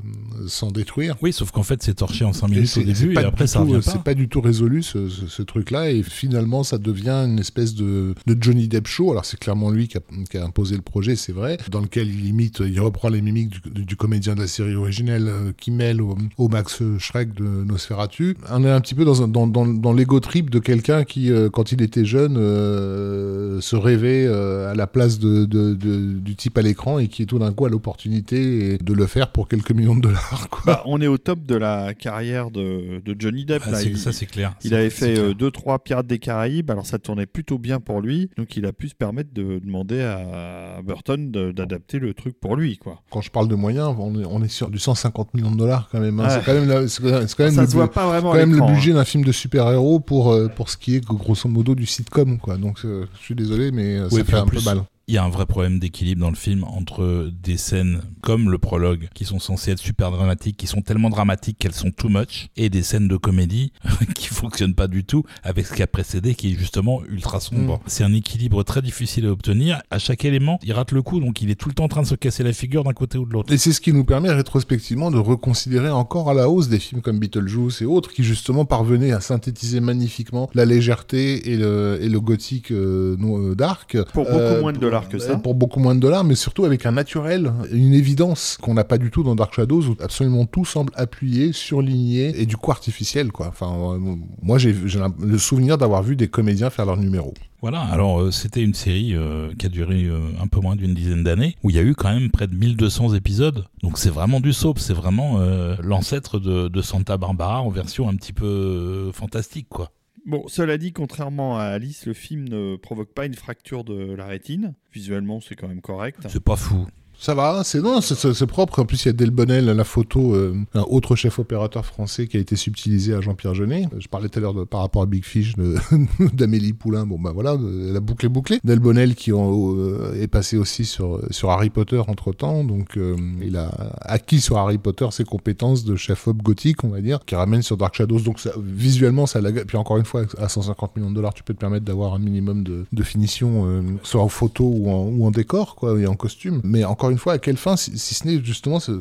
[0.46, 1.16] sans détruire.
[1.22, 3.14] Oui, sauf qu'en fait, c'est torché en 5 Et minutes c'est- au début, c'est et
[3.14, 3.98] pas après du ça tout- revient C'est pas.
[3.98, 8.14] pas du tout résolu ce, ce- ce truc-là, et finalement ça devient une espèce de,
[8.26, 9.10] de Johnny Depp show.
[9.10, 12.08] Alors c'est clairement lui qui a, qui a imposé le projet, c'est vrai, dans lequel
[12.08, 15.70] il imite, il reprend les mimiques du, du comédien de la série originelle euh, qui
[15.70, 18.36] mêle au, au Max Schreck de Nosferatu.
[18.50, 21.30] On est un petit peu dans, un- dans, dans, dans l'ego trip de quelqu'un qui,
[21.30, 26.12] euh, quand il était jeune, euh, se rêvait euh, à la place de, de- de-
[26.18, 29.48] du type à l'écran et qui tout d'un coup a l'opportunité de le faire pour
[29.48, 30.48] quelques millions de dollars.
[30.50, 30.62] Quoi.
[30.66, 33.62] Bah, on est au top de la carrière de, de Johnny Depp.
[33.66, 33.82] Ah, là.
[33.82, 34.54] Il- ça, c'est clair.
[34.64, 35.24] Il avait fait clair.
[35.26, 38.66] euh, deux trois Pirates des Caraïbes, alors ça tournait plutôt bien pour lui, donc il
[38.66, 43.00] a pu se permettre de demander à Burton d'adapter le truc pour lui, quoi.
[43.10, 45.88] Quand je parle de moyens, on est, on est sur du 150 millions de dollars
[45.92, 46.18] quand même.
[46.20, 46.24] hein.
[46.24, 46.30] Ouais.
[46.30, 48.06] C'est quand même, la- c'est quand même- c'est quand même ça le, se voit pas
[48.06, 48.72] vraiment quand à même le l'écran, hein.
[48.74, 52.38] budget d'un film de super-héros pour, euh, pour ce qui est grosso modo du sitcom.
[52.38, 52.56] Quoi.
[52.56, 54.82] Donc euh, je suis désolé, mais ça fait un peu mal.
[55.08, 58.58] Il y a un vrai problème d'équilibre dans le film entre des scènes comme le
[58.58, 62.48] prologue, qui sont censées être super dramatiques, qui sont tellement dramatiques qu'elles sont too much,
[62.56, 63.72] et des scènes de comédie
[64.14, 67.78] qui fonctionnent pas du tout avec ce qui a précédé, qui est justement ultra sombre.
[67.78, 67.80] Mm.
[67.86, 69.82] C'est un équilibre très difficile à obtenir.
[69.90, 72.02] À chaque élément, il rate le coup, donc il est tout le temps en train
[72.02, 73.52] de se casser la figure d'un côté ou de l'autre.
[73.52, 77.02] Et c'est ce qui nous permet rétrospectivement de reconsidérer encore à la hausse des films
[77.02, 82.08] comme Beetlejuice et autres qui justement parvenaient à synthétiser magnifiquement la légèreté et le, et
[82.08, 83.98] le gothique euh, euh, dark.
[84.12, 85.36] Pour beaucoup moins de dollars que ça.
[85.36, 88.98] Pour beaucoup moins de dollars, mais surtout avec un naturel, une évidence qu'on n'a pas
[88.98, 93.32] du tout dans Dark Shadows où absolument tout semble appuyé, surligné et du coup artificiel.
[93.32, 93.48] Quoi.
[93.48, 97.34] Enfin, euh, moi j'ai le souvenir d'avoir vu des comédiens faire leur numéro.
[97.62, 100.94] Voilà, alors euh, c'était une série euh, qui a duré euh, un peu moins d'une
[100.94, 103.64] dizaine d'années, où il y a eu quand même près de 1200 épisodes.
[103.84, 108.08] Donc c'est vraiment du soap, c'est vraiment euh, l'ancêtre de, de Santa Barbara en version
[108.08, 109.90] un petit peu euh, fantastique, quoi.
[110.24, 114.26] Bon, cela dit, contrairement à Alice, le film ne provoque pas une fracture de la
[114.26, 114.74] rétine.
[114.92, 116.20] Visuellement, c'est quand même correct.
[116.28, 116.86] C'est pas fou.
[117.22, 118.80] Ça va, c'est non, c'est- propre.
[118.80, 122.36] En plus, il y a Delbonnel, la photo, euh, un autre chef opérateur français qui
[122.36, 123.86] a été subtilisé à Jean-Pierre Jeunet.
[123.96, 125.54] Je parlais tout à l'heure par rapport à Big Fish
[126.32, 127.06] d'Amélie Poulain.
[127.06, 128.58] Bon, bah voilà, la boucle est bouclée.
[128.64, 132.64] Delbonnel qui en- euh, est passé aussi sur, sur Harry Potter entre temps.
[132.64, 136.88] Donc, euh, il a acquis sur Harry Potter ses compétences de chef op gothique, on
[136.88, 138.18] va dire, qui ramène sur Dark Shadows.
[138.18, 139.52] Donc, ça, visuellement, ça la...
[139.52, 142.18] Puis encore une fois, à 150 millions de dollars, tu peux te permettre d'avoir un
[142.18, 146.60] minimum de, finition, soit en photo ou en, ou en décor, quoi, et en costume.
[146.64, 148.92] Mais encore une fois, à quelle fin, si, si ce n'est justement ce,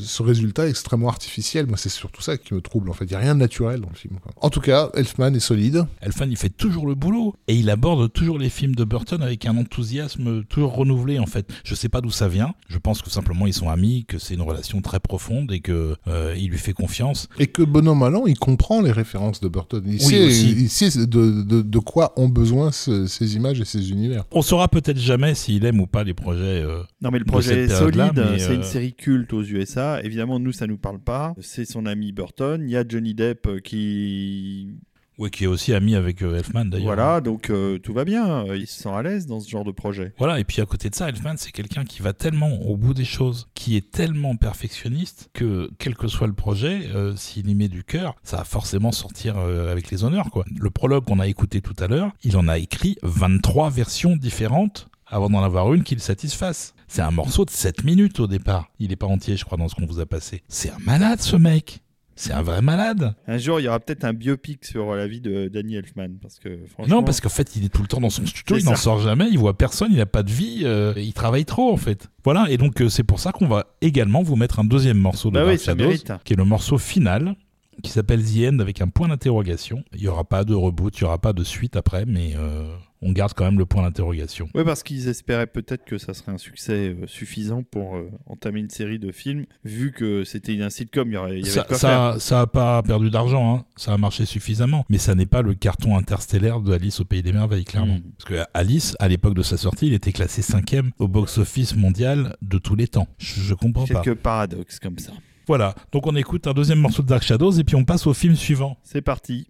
[0.00, 3.04] ce résultat extrêmement artificiel Moi, c'est surtout ça qui me trouble, en fait.
[3.04, 4.18] Il n'y a rien de naturel dans le film.
[4.22, 4.32] quoi.
[4.40, 5.84] En tout cas, Elfman est solide.
[6.00, 9.44] Elfman, il fait toujours le boulot et il aborde toujours les films de Burton avec
[9.46, 11.48] un enthousiasme toujours renouvelé en fait.
[11.64, 12.54] Je sais pas d'où ça vient.
[12.68, 15.96] Je pense que simplement ils sont amis, que c'est une relation très profonde et que
[16.08, 17.28] euh, il lui fait confiance.
[17.38, 19.82] Et que bonhomme allant, il comprend les références de Burton.
[19.86, 20.50] Il Oui, sait, aussi.
[20.52, 24.24] il sait de, de, de quoi ont besoin ce- ces images et ces univers.
[24.30, 26.62] On saura peut-être jamais s'il aime ou pas les projets.
[26.62, 28.24] euh, Non, mais le de projet solide.
[28.38, 30.00] C'est une euh, série culte aux USA.
[30.02, 31.34] Évidemment, nous, ça nous parle pas.
[31.40, 32.62] C'est son ami Burton.
[32.64, 34.76] Il y a Johnny Depp euh, qui.
[35.18, 36.86] Ouais, qui est aussi ami avec euh, Elfman d'ailleurs.
[36.88, 38.44] Voilà, donc euh, tout va bien.
[38.54, 40.12] Il se sent à l'aise dans ce genre de projet.
[40.18, 42.92] Voilà, et puis à côté de ça, Elfman, c'est quelqu'un qui va tellement au bout
[42.92, 47.54] des choses, qui est tellement perfectionniste que quel que soit le projet, euh, s'il y
[47.54, 50.30] met du cœur, ça va forcément sortir euh, avec les honneurs.
[50.30, 50.44] quoi.
[50.54, 54.90] Le prologue qu'on a écouté tout à l'heure, il en a écrit 23 versions différentes
[55.06, 56.74] avant d'en avoir une qui le satisfasse.
[56.88, 58.70] C'est un morceau de 7 minutes au départ.
[58.78, 60.42] Il est pas entier, je crois, dans ce qu'on vous a passé.
[60.48, 61.80] C'est un malade, ce mec.
[62.18, 63.14] C'est un vrai malade.
[63.28, 66.16] Un jour, il y aura peut-être un biopic sur la vie de Danny Elfman.
[66.20, 66.96] Parce que franchement.
[66.96, 69.00] Non, parce qu'en fait, il est tout le temps dans son studio, il n'en sort
[69.00, 72.08] jamais, il voit personne, il n'a pas de vie, euh, il travaille trop en fait.
[72.24, 75.28] Voilà, et donc euh, c'est pour ça qu'on va également vous mettre un deuxième morceau
[75.28, 75.92] de Bah oui, Shadows,
[76.24, 77.36] qui est le morceau final,
[77.82, 79.84] qui s'appelle The End avec un point d'interrogation.
[79.94, 82.74] Il n'y aura pas de reboot, il n'y aura pas de suite après, mais euh,
[83.06, 84.48] on garde quand même le point d'interrogation.
[84.54, 88.60] Oui, parce qu'ils espéraient peut-être que ça serait un succès euh, suffisant pour euh, entamer
[88.60, 91.76] une série de films, vu que c'était un sitcom, il y, avait Ça, faire.
[91.76, 93.64] ça, ça a pas perdu d'argent, hein.
[93.76, 97.22] ça a marché suffisamment, mais ça n'est pas le carton interstellaire de Alice au Pays
[97.22, 97.96] des Merveilles, clairement.
[97.98, 98.12] Mm.
[98.18, 102.36] Parce que Alice, à l'époque de sa sortie, il était classé cinquième au box-office mondial
[102.42, 103.06] de tous les temps.
[103.18, 104.00] Je, je comprends pas.
[104.00, 105.12] Quelques paradoxes comme ça.
[105.46, 108.14] Voilà, donc on écoute un deuxième morceau de Dark Shadows et puis on passe au
[108.14, 108.78] film suivant.
[108.82, 109.46] C'est parti.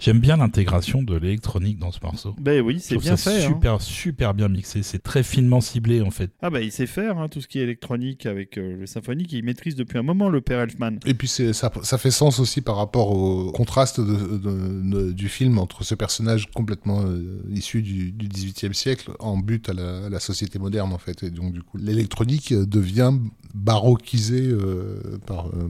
[0.00, 2.34] J'aime bien l'intégration de l'électronique dans ce morceau.
[2.40, 3.44] Ben oui, c'est bien ça fait.
[3.44, 3.48] hein.
[3.48, 4.82] Super, super bien mixé.
[4.82, 6.30] C'est très finement ciblé en fait.
[6.40, 9.32] Ah bah il sait faire hein, tout ce qui est électronique avec euh, le symphonique,
[9.32, 10.98] il maîtrise depuis un moment le père Elfman.
[11.04, 15.12] Et puis c'est ça, ça fait sens aussi par rapport au contraste de- de- de-
[15.12, 19.72] du film entre ce personnage complètement euh, issu du, du 18e siècle en but à
[19.72, 21.22] la, à la société moderne en fait.
[21.24, 23.12] Et donc du coup l'électronique devient
[23.54, 25.68] baroquisée euh, par euh,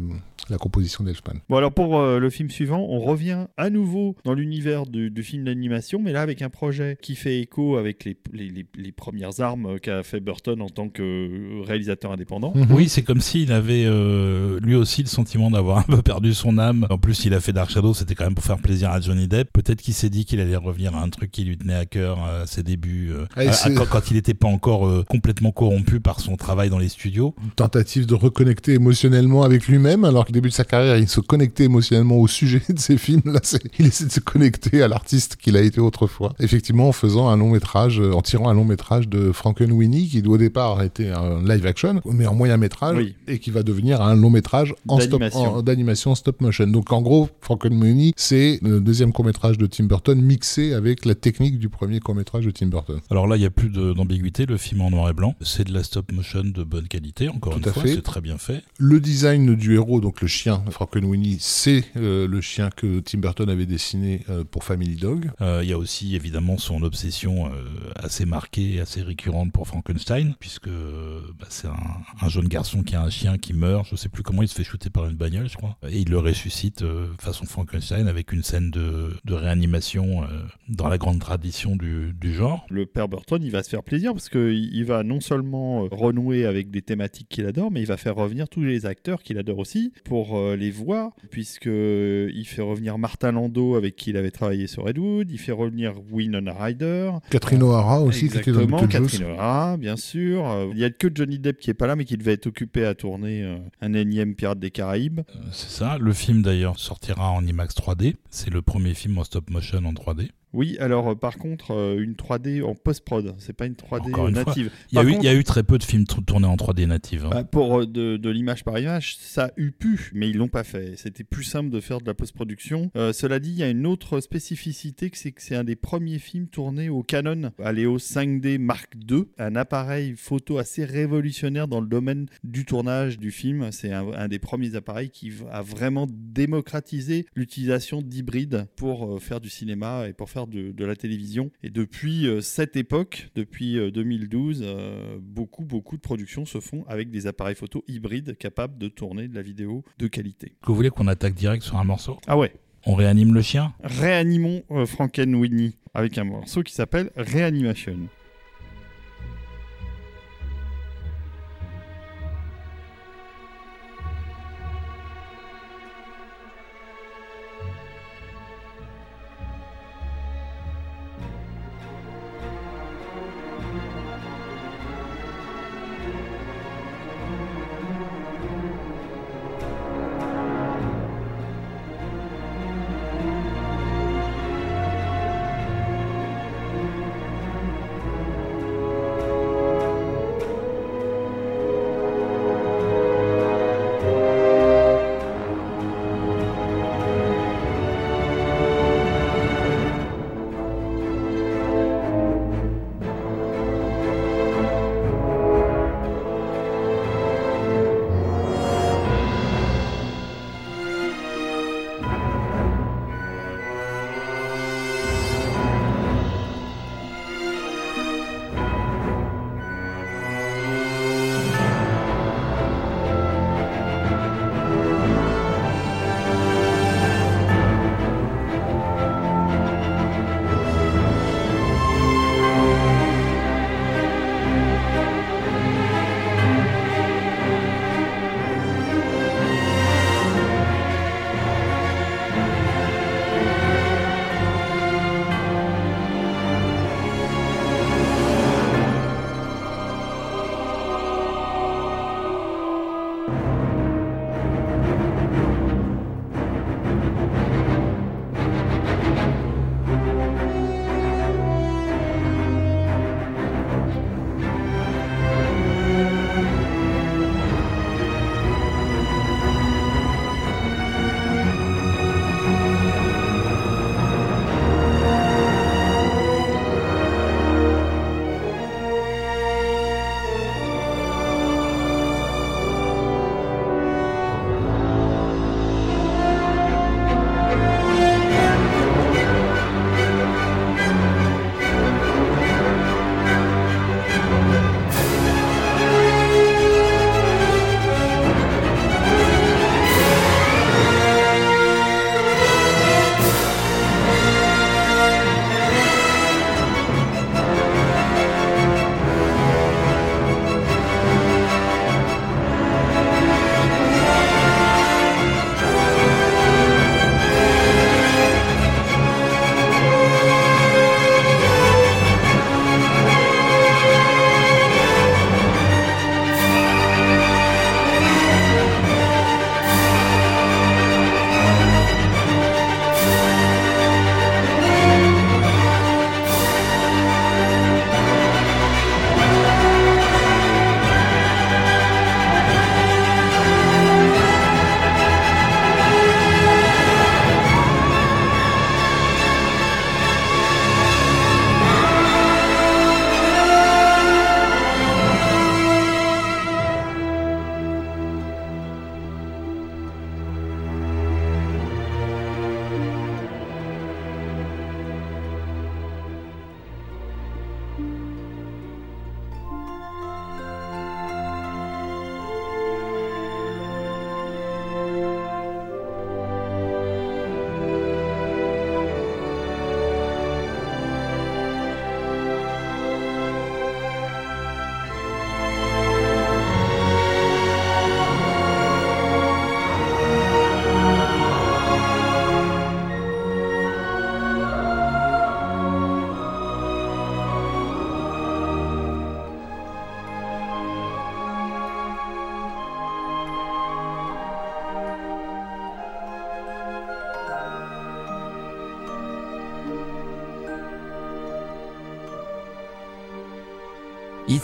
[0.51, 1.35] la composition d'Elfman.
[1.49, 5.23] Bon alors pour euh, le film suivant, on revient à nouveau dans l'univers du, du
[5.23, 8.93] film d'animation, mais là avec un projet qui fait écho avec les, les- les- les
[8.93, 12.53] premières armes qu'a fait Burton en tant que euh, réalisateur indépendant.
[12.55, 12.67] Mhm.
[12.71, 16.59] Oui, c'est comme s'il avait euh, lui aussi le sentiment d'avoir un peu perdu son
[16.59, 16.87] âme.
[16.91, 19.29] En plus, il a fait Dark Shadow, c'était quand même pour faire plaisir à Johnny
[19.29, 19.51] Depp.
[19.53, 22.23] Peut-être qu'il s'est dit qu'il allait revenir à un truc qui lui tenait à cœur
[22.23, 26.01] à ses débuts, euh, Ah, à- quand, quand il n'était pas encore euh, complètement corrompu
[26.01, 27.35] par son travail dans les studios.
[27.43, 31.21] Une tentative de reconnecter émotionnellement avec lui-même, alors qu'au début de sa carrière, il se
[31.21, 33.23] connectait émotionnellement au sujet de ses films.
[33.25, 36.35] Là, c'est- il essaie de se connecter à l'artiste qu'il a été autrefois.
[36.41, 40.23] Effectivement, en faisant un long métrage, euh, en tirant un long métrage de Frankenweenie, qui
[40.27, 43.15] au départ était un live action, mais en moyen métrage, Oui.
[43.29, 45.55] et qui va devenir un long métrage en stop, D'animation.
[45.57, 46.67] en- d'animation stop motion.
[46.67, 51.15] Donc en gros, Frankenweenie, c'est le deuxième court métrage de Tim Burton mixé avec la
[51.15, 53.01] technique du premier court métrage de Tim Burton.
[53.11, 54.47] Alors là, il n'y a plus d'ambiguïté.
[54.47, 57.29] Le film en noir et blanc, c'est de la stop motion de bonne qualité.
[57.29, 57.95] Encore Tout une à fois, fait.
[57.97, 58.63] c'est très bien fait.
[58.79, 63.49] Le design du héros, donc le chien, Frankenweenie, c'est euh, le chien que Tim Burton
[63.49, 63.98] avait dessiné
[64.29, 65.31] euh, pour Family Dog.
[65.41, 67.51] Euh, Il y a aussi évidemment son obsession euh,
[67.97, 71.77] assez marquée, et assez récurrente pour Frankenstein, puisque euh, bah, c'est un,
[72.21, 73.87] un jeune garçon qui a un chien qui meurt.
[73.91, 76.11] Je sais plus comment il se fait shooter par une bagnole, je crois, et il
[76.11, 80.27] le ressuscite euh, façon Frankenstein avec une scène de, de réanimation euh,
[80.69, 82.67] dans la grande tradition du, du genre.
[82.71, 86.47] Le père Burton, il va se faire plaisir parce qu'il il va non seulement renouer
[86.47, 89.59] avec des thématiques qu'il adore, mais il va faire revenir tous les acteurs qu'il adore
[89.59, 94.17] aussi pour euh, les voix, puisque euh, il fait revenir Martin Landau avec qui il
[94.17, 98.61] avait travaillé sur Redwood, il fait revenir Winona Ryder, Catherine O'Hara aussi, qui était dans
[98.61, 98.89] Exactement.
[98.89, 100.47] Catherine O'Hara, bien sûr.
[100.49, 102.47] Euh, Il y a que Johnny Depp qui est pas là, mais qui devait être
[102.47, 105.21] occupé à tourner euh, un énième Pirate des Caraïbes.
[105.21, 105.99] Euh, C'est ça.
[105.99, 108.15] Le film d'ailleurs sortira en IMAX 3D.
[108.31, 110.29] C'est le premier film en stop motion en 3D.
[110.55, 114.29] Oui, alors euh, par contre, euh, une 3D en post-prod, c'est pas une 3D Encore
[114.29, 114.71] une native.
[114.91, 116.57] Il y, a eu, contre- il y a eu très peu de films tournés en
[116.57, 117.27] 3D native.
[117.27, 117.31] hein.
[117.31, 120.49] Bah, pour euh, de, de l'image par image, ça a eu pu, mais ils l'ont
[120.49, 120.95] pas fait.
[120.97, 122.91] C'était plus simple de faire de la post-production.
[122.97, 126.19] Euh, cela dit, il y a une autre spécificité, c'est que c'est un des premiers
[126.19, 131.87] films tournés au Canon Aleo 5D Mark II, un appareil photo assez révolutionnaire dans le
[131.89, 133.69] domaine du tournage du film.
[133.71, 139.51] C'est un, un des premiers appareils qui a vraiment démocratisé l'utilisation d'hybrides pour faire du
[139.51, 141.51] cinéma et pour faire de, de la télévision.
[141.63, 146.85] Et depuis euh, cette époque, depuis euh, 2012, euh, beaucoup, beaucoup de productions se font
[146.89, 150.55] avec des appareils photo hybrides capables de tourner de la vidéo de qualité.
[150.67, 152.19] Vous voulez qu'on attaque direct sur un morceau?
[152.27, 152.53] Ah ouais,
[152.87, 153.73] On réanime le chien?
[153.83, 157.99] Réanimons euh, Frankenweenie avec un morceau qui s'appelle Reanimation.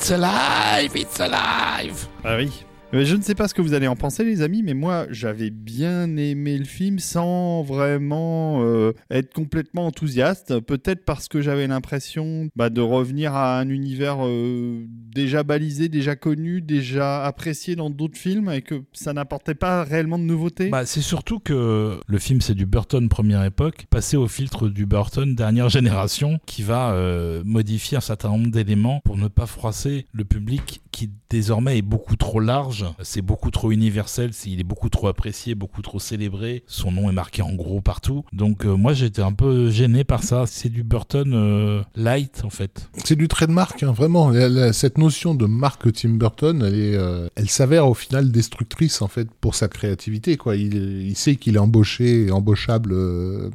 [0.05, 2.09] It's alive, it's alive.
[2.23, 2.64] Ah oui.
[2.95, 5.07] Mais Je ne sais pas ce que vous allez en penser, les amis, mais moi,
[5.11, 10.61] j'avais bien aimé le film sans vraiment euh, être complètement enthousiaste.
[10.61, 16.15] Peut-être parce que j'avais l'impression bah, de revenir à un univers euh, déjà balisé, déjà
[16.15, 20.69] connu, déjà apprécié dans d'autres films et que ça n'apportait pas réellement de nouveautés.
[20.69, 24.87] Bah, c'est surtout que le film c'est du Burton première époque, passé au filtre du
[24.87, 30.07] Burton dernière génération, qui va euh, modifier un certain nombre d'éléments pour ne pas froisser
[30.13, 34.89] le public qui désormais est beaucoup trop large, c'est beaucoup trop universel, il est beaucoup
[34.89, 38.25] trop apprécié, beaucoup trop célébré, son nom est marqué en gros partout.
[38.33, 42.51] Donc euh, moi j'étais un peu gêné par ça, c'est du Burton euh, light en
[42.51, 42.89] fait.
[43.05, 44.33] C'est du trait de marque, hein, vraiment.
[44.73, 49.57] Cette notion de marque Tim Burton, euh, elle s'avère au final destructrice en fait pour
[49.57, 50.39] sa créativité.
[50.55, 52.95] Il, sait qu'il est embauché et embauchable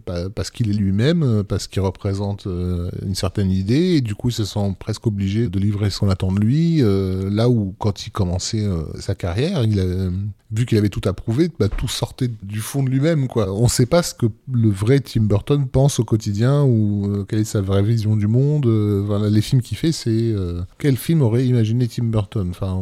[0.06, 4.34] pa- parce qu'il est lui-même, parce qu'il représente une certaine idée, et du coup il
[4.34, 6.82] se sent presque obligé de livrer ce qu'on attend de lui.
[7.30, 9.86] Euh, là où quand il commençait euh, sa carrière, il a,
[10.52, 13.28] vu qu'il avait tout approuvé, bah, tout sortait du fond de lui-même.
[13.28, 13.54] Quoi.
[13.54, 17.24] On ne sait pas ce que le vrai Tim Burton pense au quotidien ou euh,
[17.24, 18.66] quelle est sa vraie vision du monde.
[18.66, 22.50] euh, voilà, les films qu'il fait, c'est euh, quel film aurait imaginé Tim Burton?
[22.50, 22.80] Enfin,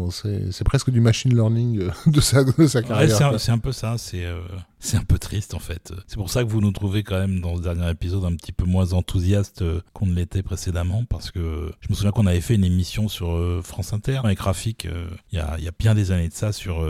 [0.51, 3.39] c'est presque du machine learning euh, de sa, de sa Ouais, carrière.
[3.39, 4.39] c'est un, peu ça, c'est euh,
[4.79, 5.93] c'est un peu triste en fait.
[6.07, 8.51] C'est pour ça que vous nous trouvez quand même dans ce dernier épisode un petit
[8.51, 12.41] peu moins enthousiaste euh, qu'on ne l'était précédemment, parce que je me souviens qu'on avait
[12.41, 16.11] fait une émission sur euh, France Inter avec Rafik euh, il y, a, bien des
[16.11, 16.85] années de ça sur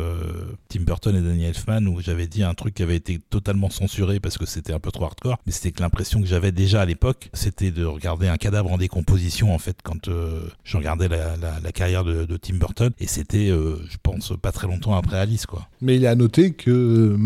[0.70, 4.20] Tim Burton et Danny Elfman où j'avais dit un truc qui avait été totalement censuré
[4.20, 6.86] parce que c'était un peu trop hardcore, mais c'était que l'impression que j'avais déjà à
[6.86, 11.72] l'époque, c'était de regarder un cadavre en décomposition en fait quand euh, je regardais la,
[11.72, 15.68] carrière de, de Tim Burton, et c'était, je pense, pas très longtemps après Alice quoi.
[15.82, 17.18] Mais il est à noter que euh,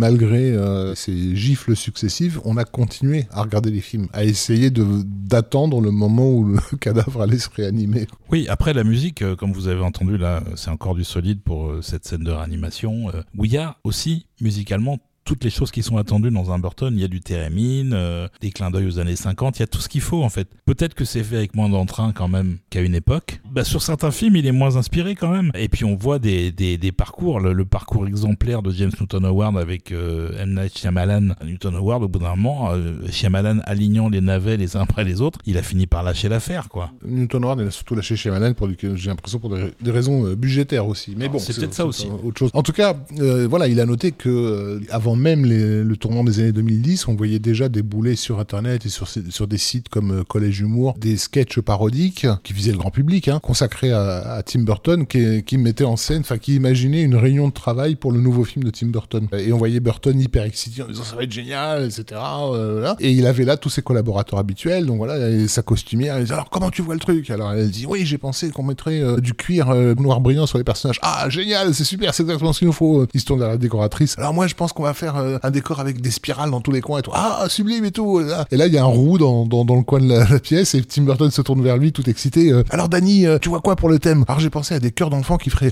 [0.52, 5.92] euh, ces gifles successives, on a continué à regarder les films, à essayer d'attendre le
[5.92, 8.08] moment où le cadavre allait se réanimer.
[8.32, 11.68] Oui, après la musique, euh, comme vous avez entendu là, c'est encore du solide pour
[11.68, 15.00] euh, cette scène de réanimation, euh, où il y a aussi musicalement
[15.32, 16.94] toutes les choses qui sont attendues dans un Burton.
[16.94, 19.68] Il y a du thérémine, euh, des clins d'œil aux années 50, il y a
[19.68, 20.50] tout ce qu'il faut en fait.
[20.66, 23.40] Peut-être que c'est fait avec moins d'entrain quand même qu'à une époque.
[23.50, 25.50] Bah, sur certains films, il est moins inspiré quand même.
[25.56, 29.24] Et puis on voit des, des, des parcours, le, le parcours exemplaire de James Newton
[29.24, 30.54] Howard avec euh, M.
[30.56, 31.30] Night Shyamalan.
[31.46, 35.22] Newton Howard, au bout d'un moment, euh, Shyamalan alignant les navets les uns après les
[35.22, 36.92] autres, il a fini par lâcher l'affaire quoi.
[37.06, 40.26] Newton Howard, il a surtout lâché chez Malan pour du- j'ai l'impression pour des, raisons
[40.26, 41.14] euh, budgétaires aussi.
[41.16, 42.08] Mais Alors, bon, c'est peut-être ça aussi.
[42.22, 42.52] Autre chose.
[42.54, 46.40] En tout cas, euh, voilà, il a noté que euh, avant même le tournant des
[46.40, 50.24] années 2010, on voyait déjà débouler sur Internet et sur, sur des sites comme euh,
[50.24, 55.06] Collège Humour des sketchs parodiques qui visaient le grand public, hein, consacrés à, Tim Burton,
[55.06, 58.44] qui, qui mettaient en scène, enfin qui imaginaient une réunion de travail pour le nouveau
[58.44, 59.28] film de Tim Burton.
[59.38, 62.20] Et on voyait Burton hyper excité en disant ça va être génial, etc.
[62.54, 62.94] euh.
[63.00, 66.16] Et il avait là tous ses collaborateurs habituels, donc voilà, et sa costumière.
[66.16, 67.30] Elle disait alors comment tu vois le truc?
[67.30, 70.58] Alors elle dit oui, j'ai pensé qu'on mettrait euh, du cuir euh, noir brillant sur
[70.58, 71.00] les personnages.
[71.02, 73.06] Ah génial, c'est super, c'est exactement ce qu'il nous faut.
[73.14, 74.18] Il se tourne vers la décoratrice.
[74.18, 76.72] Alors moi je pense qu'on va faire euh, un décor avec des spirales dans tous
[76.72, 77.12] les coins et tout.
[77.14, 78.22] Ah sublime et tout.
[78.52, 80.40] Et là il y a un roux dans, dans, dans le coin de la, la
[80.40, 82.52] pièce et Tim Burton se tourne vers lui tout excité.
[82.52, 84.24] euh, alors Danny, euh, tu vois quoi pour le thème?
[84.28, 85.72] Alors j'ai pensé à des cœurs d'enfants qui feraient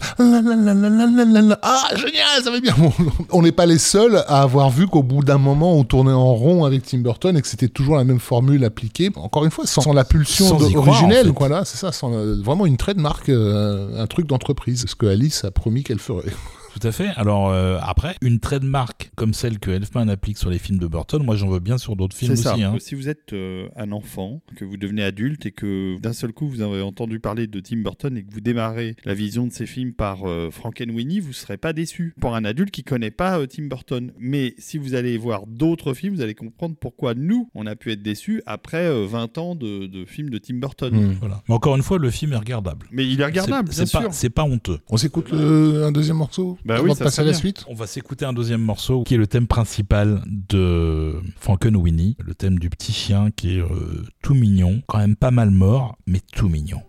[1.62, 2.74] ah génial, ça va bien.
[2.78, 2.92] Bon,
[3.32, 6.34] on n'est pas les seuls à avoir vu qu'au bout d'un moment on tournait en
[6.34, 9.12] rond avec Tim Burton et que c'était toujours la même formule appliquée.
[9.16, 11.34] Encore une fois, sans, sans la pulsion Sans croire, originelle, en fait.
[11.36, 15.06] quoi là, c'est ça, sans, euh, vraiment une trademark, euh, un truc d'entreprise, ce que
[15.06, 16.32] Alice a promis qu'elle ferait.
[16.80, 17.10] Tout à fait.
[17.16, 21.24] Alors euh, après, une trademark comme celle que Elfman applique sur les films de Burton,
[21.24, 22.54] moi j'en veux bien sur d'autres films ça.
[22.54, 22.64] aussi.
[22.64, 22.76] hein.
[22.80, 26.48] Si vous êtes euh, un enfant, que vous devenez adulte et que d'un seul coup
[26.48, 29.66] vous avez entendu parler de Tim Burton et que vous démarrez la vision de ses
[29.66, 32.14] films par euh, Frankenweenie, vous ne serez pas déçu.
[32.22, 34.12] Pour un adulte qui connaît pas euh, Tim Burton.
[34.18, 37.92] Mais si vous allez voir d'autres films, vous allez comprendre pourquoi nous, on a pu
[37.92, 40.94] être déçus après euh, 20 ans de, de films de Tim Burton.
[40.96, 41.16] Hmm.
[41.20, 41.42] Voilà.
[41.50, 42.88] Mais encore une fois, le film est regardable.
[42.92, 44.14] Mais il est regardable, C'est- bien c'est pas- sûr.
[44.14, 44.80] C'est pas honteux.
[44.90, 46.58] On s'écoute le- un deuxième morceau?
[46.70, 47.40] Bah avant oui, de ça passer à serait la bien.
[47.40, 52.36] suite On va s'écouter un deuxième morceau qui est le thème principal de Frankenweenie, le
[52.36, 56.22] thème du petit chien qui est euh, tout mignon, quand même pas mal mort, mais
[56.34, 56.82] tout mignon.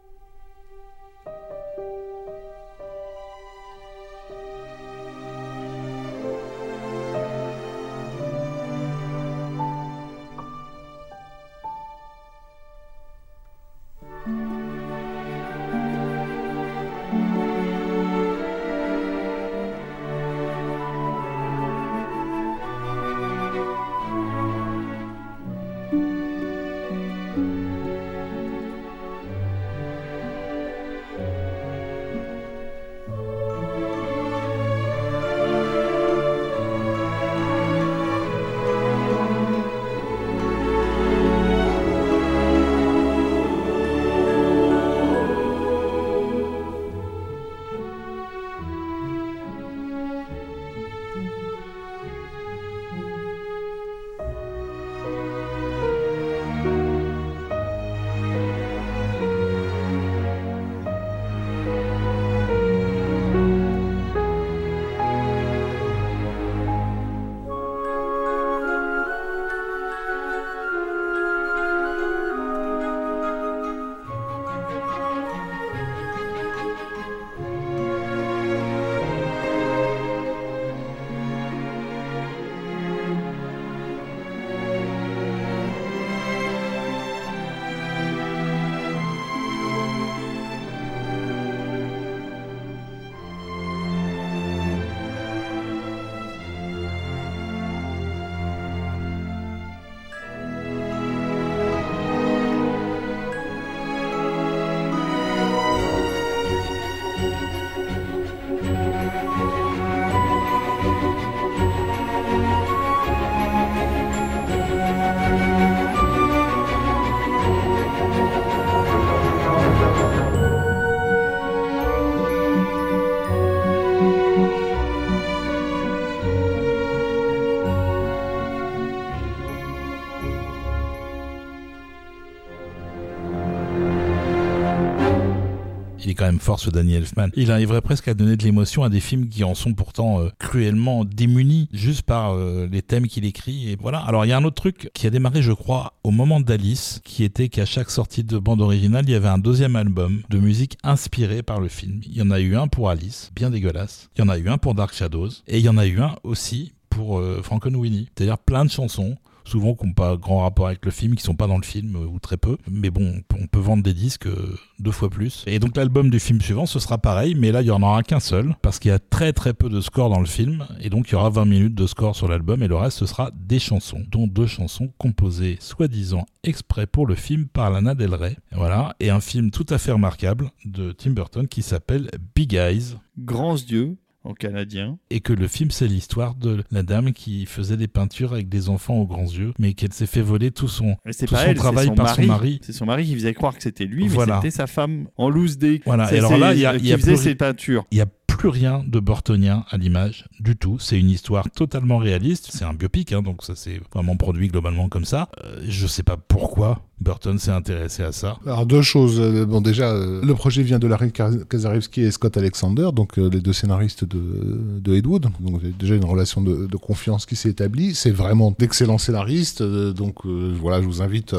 [136.31, 137.28] Même fort ce Danny Elfman.
[137.35, 140.28] Il arriverait presque à donner de l'émotion à des films qui en sont pourtant euh,
[140.39, 143.70] cruellement démunis juste par euh, les thèmes qu'il écrit.
[143.70, 143.99] Et voilà.
[143.99, 147.01] Alors il y a un autre truc qui a démarré, je crois, au moment d'Alice,
[147.05, 150.39] qui était qu'à chaque sortie de bande originale, il y avait un deuxième album de
[150.39, 152.01] musique inspiré par le film.
[152.07, 154.09] Il y en a eu un pour Alice, bien dégueulasse.
[154.16, 155.31] Il y en a eu un pour Dark Shadows.
[155.49, 158.09] Et il y en a eu un aussi pour euh, Frankenweenie.
[158.14, 161.34] C'est-à-dire plein de chansons souvent qui n'ont pas grand rapport avec le film, qui sont
[161.34, 162.57] pas dans le film euh, ou très peu.
[162.70, 165.45] Mais bon, on peut vendre des disques euh, deux fois plus.
[165.47, 168.03] Et donc l'album du film suivant, ce sera pareil, mais là il y en aura
[168.03, 170.91] qu'un seul parce qu'il y a très très peu de score dans le film et
[170.91, 173.30] donc il y aura 20 minutes de score sur l'album et le reste ce sera
[173.34, 178.36] des chansons, dont deux chansons composées soi-disant exprès pour le film par Lana Del Rey.
[178.53, 182.97] Voilà, et un film tout à fait remarquable de Tim Burton qui s'appelle Big Eyes.
[183.18, 184.99] Grands yeux, en canadien.
[185.11, 188.68] Et que le film, c'est l'histoire de la dame qui faisait des peintures avec des
[188.68, 192.14] enfants aux grands yeux, mais qu'elle s'est fait voler tout son, tout son travail par
[192.14, 192.61] son mari.
[192.62, 195.59] C'est son mari qui faisait croire que c'était lui, mais c'était sa femme en loose
[195.59, 195.81] day.
[195.85, 197.85] Voilà, et alors là, il y a, qui faisait ses peintures.
[197.91, 200.79] Il y a plus rien de Burtonien à l'image du tout.
[200.79, 202.49] C'est une histoire totalement réaliste.
[202.51, 205.29] C'est un biopic, hein, donc ça c'est vraiment produit globalement comme ça.
[205.45, 208.38] Euh, je sais pas pourquoi Burton s'est intéressé à ça.
[208.46, 209.20] Alors deux choses.
[209.20, 213.40] Euh, bon déjà, euh, le projet vient de Larry Kazarewski et Scott Alexander, donc les
[213.40, 215.26] deux scénaristes de, de Ed Wood.
[215.40, 217.94] Donc déjà une relation de, confiance qui s'est établie.
[217.94, 219.62] C'est vraiment d'excellents scénaristes.
[219.62, 221.34] donc voilà, je vous invite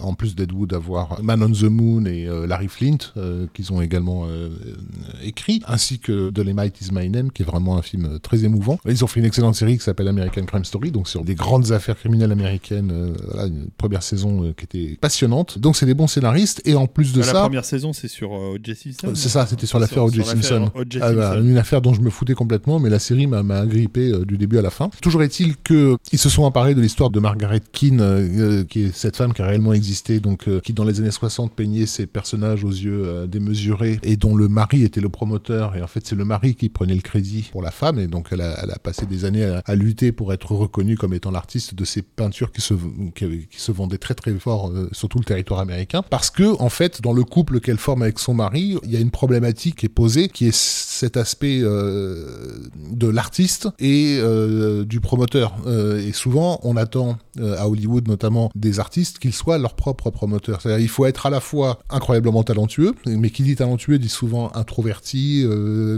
[0.00, 2.98] en plus d'Ed Wood à voir Man on the Moon et Larry Flint
[3.54, 4.26] qu'ils ont également
[5.22, 8.78] écrit, ainsi que Dolemite is My Name, qui est vraiment un film très émouvant.
[8.86, 11.72] Ils ont fait une excellente série qui s'appelle American Crime Story, donc sur des grandes
[11.72, 12.90] affaires criminelles américaines.
[12.92, 15.58] Euh, voilà, une première saison euh, qui était passionnante.
[15.58, 17.32] Donc c'est des bons scénaristes, et en plus de ça...
[17.32, 18.74] La première saison, c'est sur euh, O.J.
[18.92, 19.12] Simpson.
[19.14, 20.24] c'est ça, c'était sur l'affaire O.J.
[20.24, 20.70] Simpson.
[21.00, 24.58] Ah, une affaire dont je me foutais complètement, mais la série m'a agrippé du début
[24.58, 24.90] à la fin.
[25.00, 29.32] Toujours est-il qu'ils se sont emparés de l'histoire de Margaret Keane, qui est cette femme
[29.32, 33.26] qui a réellement existé, donc qui dans les années 60 peignait ses personnages aux yeux
[33.26, 36.68] démesurés, et dont le mari était le promoteur, et en fait c'est le mari qui
[36.68, 40.12] prenait le crédit pour la femme et donc elle a, passé des années à, lutter
[40.12, 42.74] pour être reconnue comme étant l'artiste de ces peintures qui se,
[43.14, 46.68] qui, se vendaient très très fort euh, sur tout le territoire américain parce que en
[46.68, 49.86] fait dans le couple qu'elle forme avec son mari il y a une problématique qui
[49.86, 55.54] est posée qui est cet aspect euh, de l'artiste et euh, du promoteur.
[55.66, 60.60] Et souvent on attend à Hollywood notamment des artistes qu'ils soient leurs propres promoteurs.
[60.60, 64.50] C'est-à-dire il faut être à la fois incroyablement talentueux mais qui dit talentueux dit souvent
[64.54, 65.44] introverti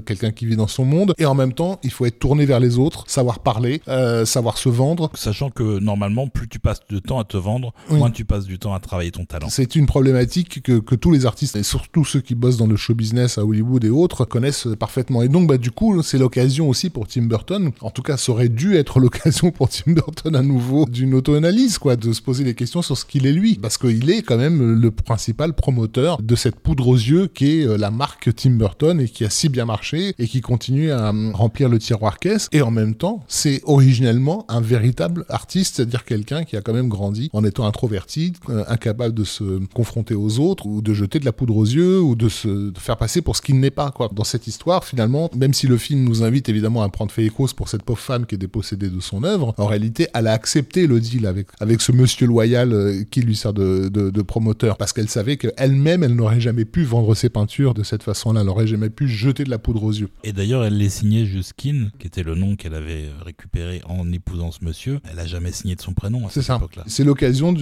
[0.06, 2.60] quelqu'un qui vit dans son monde, et en même temps, il faut être tourné vers
[2.60, 3.80] les autres, savoir parler,
[4.24, 5.10] savoir se vendre.
[5.14, 8.58] Sachant que normalement, plus tu passes de temps à te vendre, moins tu passes du
[8.58, 9.48] temps à travailler ton talent.
[9.50, 12.76] C'est une problématique que, que, tous les artistes, et surtout ceux qui bossent dans le
[12.76, 15.22] show business à Hollywood et autres, connaissent parfaitement.
[15.22, 18.32] Et donc, bah, du coup, c'est l'occasion aussi pour Tim Burton, en tout cas, ça
[18.32, 22.44] aurait dû être l'occasion pour Tim Burton à nouveau d'une auto-analyse, quoi, de se poser
[22.44, 23.56] des questions sur ce qu'il est lui.
[23.56, 27.66] Parce qu'il est quand même le principal promoteur de cette poudre aux yeux qui est
[27.66, 31.08] euh, la marque Tim Burton et qui a si bien marché et qui continue à
[31.08, 32.48] euh, remplir le tiroir caisse.
[32.52, 36.88] Et en même temps, c'est originellement un véritable artiste, c'est-à-dire quelqu'un qui a quand même
[36.88, 41.24] grandi en étant introverti, euh, incapable de se confronter aux autres ou de jeter de
[41.24, 43.90] la poudre aux yeux ou de se faire passer pour ce qu'il n'est pas.
[43.90, 44.10] Quoi.
[44.12, 47.24] Dans cette histoire, finalement, même si le film nous invite évidemment à prendre fait
[47.56, 50.86] pour cette pauvre femme qui est dépossédée de son œuvre, en réalité, elle a accepté
[50.86, 54.92] le deal avec, avec ce monsieur loyal euh, qui lui sert de, de, promoteur parce
[54.92, 58.46] qu'elle savait qu'elle-même, elle, elle n'aurait jamais pu vendre ses peintures de cette façon-là, elle
[58.46, 60.08] n'aurait jamais pu jeter de la poudre aux yeux.
[60.22, 64.50] Et d'ailleurs, elle les signait Juskin, qui était le nom qu'elle avait récupéré en épousant
[64.50, 65.00] ce monsieur.
[65.10, 66.84] Elle a jamais signé de son prénom à cette époque-là.
[66.86, 67.52] C'est l'occasion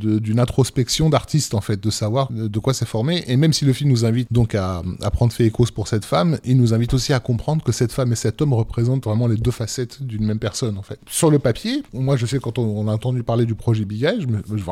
[0.00, 3.24] d'une introspection d'artiste, en fait, de savoir de quoi c'est formé.
[3.26, 4.82] Et même si le film nous invite donc à,
[5.12, 8.12] prendre fait écho pour cette femme, il nous invite aussi à comprendre que cette femme
[8.12, 10.98] et cet homme représentent vraiment les deux facettes d'une même personne, en fait.
[11.06, 14.20] Sur le papier, moi, je sais, quand on, a entendu parler du projet Big Eye,
[14.20, 14.26] je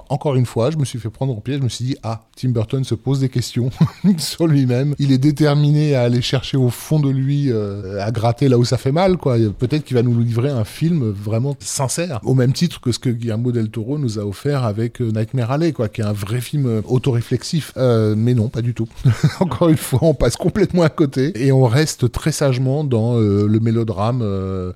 [0.08, 2.22] encore une fois, je me suis fait prendre en pied, je me suis dit, ah,
[2.36, 3.70] Tim Burton se pose des questions
[4.18, 4.94] sur lui-même.
[4.98, 8.64] Il est déterminé à aller chercher au fond de lui euh, à gratter là où
[8.64, 9.36] ça fait mal, quoi.
[9.58, 13.10] Peut-être qu'il va nous livrer un film vraiment sincère, au même titre que ce que
[13.10, 16.40] Guillermo del Toro nous a offert avec euh, Nightmare Alley, quoi, qui est un vrai
[16.40, 17.72] film euh, autoréflexif.
[17.76, 18.88] mais non, pas du tout.
[19.40, 23.60] Encore une fois, on passe complètement à côté et on reste très sagement dans le
[23.60, 24.22] mélodrame,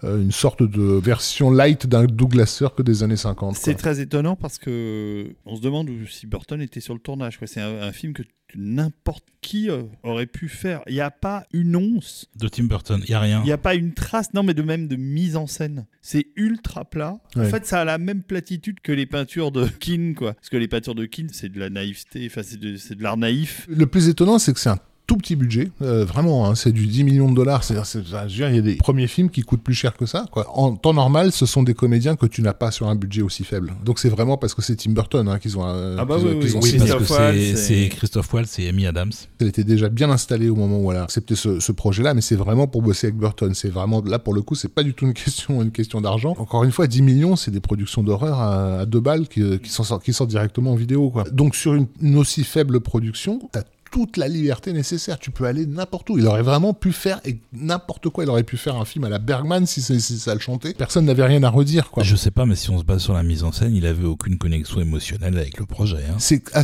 [0.03, 3.57] une sorte de version light d'un Douglas Sirk des années 50.
[3.57, 7.39] C'est très étonnant parce que on se demande si Burton était sur le tournage.
[7.47, 8.23] C'est un, film que
[8.57, 9.69] n'importe qui
[10.03, 10.83] aurait pu faire.
[10.87, 13.01] Il n'y a pas une once de Tim Burton.
[13.05, 13.41] Il y a rien.
[13.43, 15.87] Il n'y a pas une trace, non, mais de même de mise en scène.
[16.01, 17.19] C'est ultra plat.
[17.37, 20.35] En fait, ça a la même platitude que les peintures de Keane, quoi.
[20.35, 23.17] Parce que les peintures de Keane, c'est de la naïveté, enfin, c'est de, de l'art
[23.17, 23.67] naïf.
[23.69, 26.87] Le plus étonnant, c'est que c'est un tout petit budget, euh, vraiment, hein, c'est du
[26.87, 27.65] 10 millions de dollars.
[27.65, 29.95] C'est, c'est- je veux dire, il y a des premiers films qui coûtent plus cher
[29.97, 30.27] que ça.
[30.31, 30.47] Quoi.
[30.57, 33.45] En temps normal, ce sont des comédiens que tu n'as pas sur un budget aussi
[33.45, 33.75] faible.
[33.85, 36.31] Donc c'est vraiment parce que c'est Tim Burton hein, qu'ils ont, euh, Ah bah oui,
[36.41, 36.87] oui, ont Oui, signé.
[36.89, 39.11] parce que c'est Christophe Waltz et Amy Adams.
[39.41, 42.21] Elle était déjà bien installée au moment où elle a accepté ce, ce projet-là, mais
[42.21, 43.53] c'est vraiment pour bosser avec Burton.
[43.55, 46.35] C'est vraiment là pour le coup, c'est pas du tout une question, une question d'argent.
[46.39, 49.69] Encore une fois, 10 millions, c'est des productions d'horreur à, à deux balles qui, qui,
[49.71, 51.11] s'en sortent, qui sortent directement en vidéo.
[51.11, 51.25] Quoi.
[51.33, 53.63] Donc sur une, une aussi faible production, t'as
[53.93, 55.19] toute la liberté nécessaire.
[55.19, 56.19] Tu peux aller n'importe où.
[56.19, 57.21] Il aurait vraiment pu faire
[57.53, 58.25] n'importe quoi.
[58.25, 60.73] Il aurait pu faire un film à la Bergman si, ça le chantait.
[60.73, 61.91] Personne n'avait rien à redire.
[61.91, 62.03] Quoi.
[62.03, 64.07] Je sais pas, mais si on se base sur la mise en scène, il avait
[64.07, 65.99] aucune connexion émotionnelle avec le projet.
[66.11, 66.17] hein.
[66.19, 66.63] C'est ah,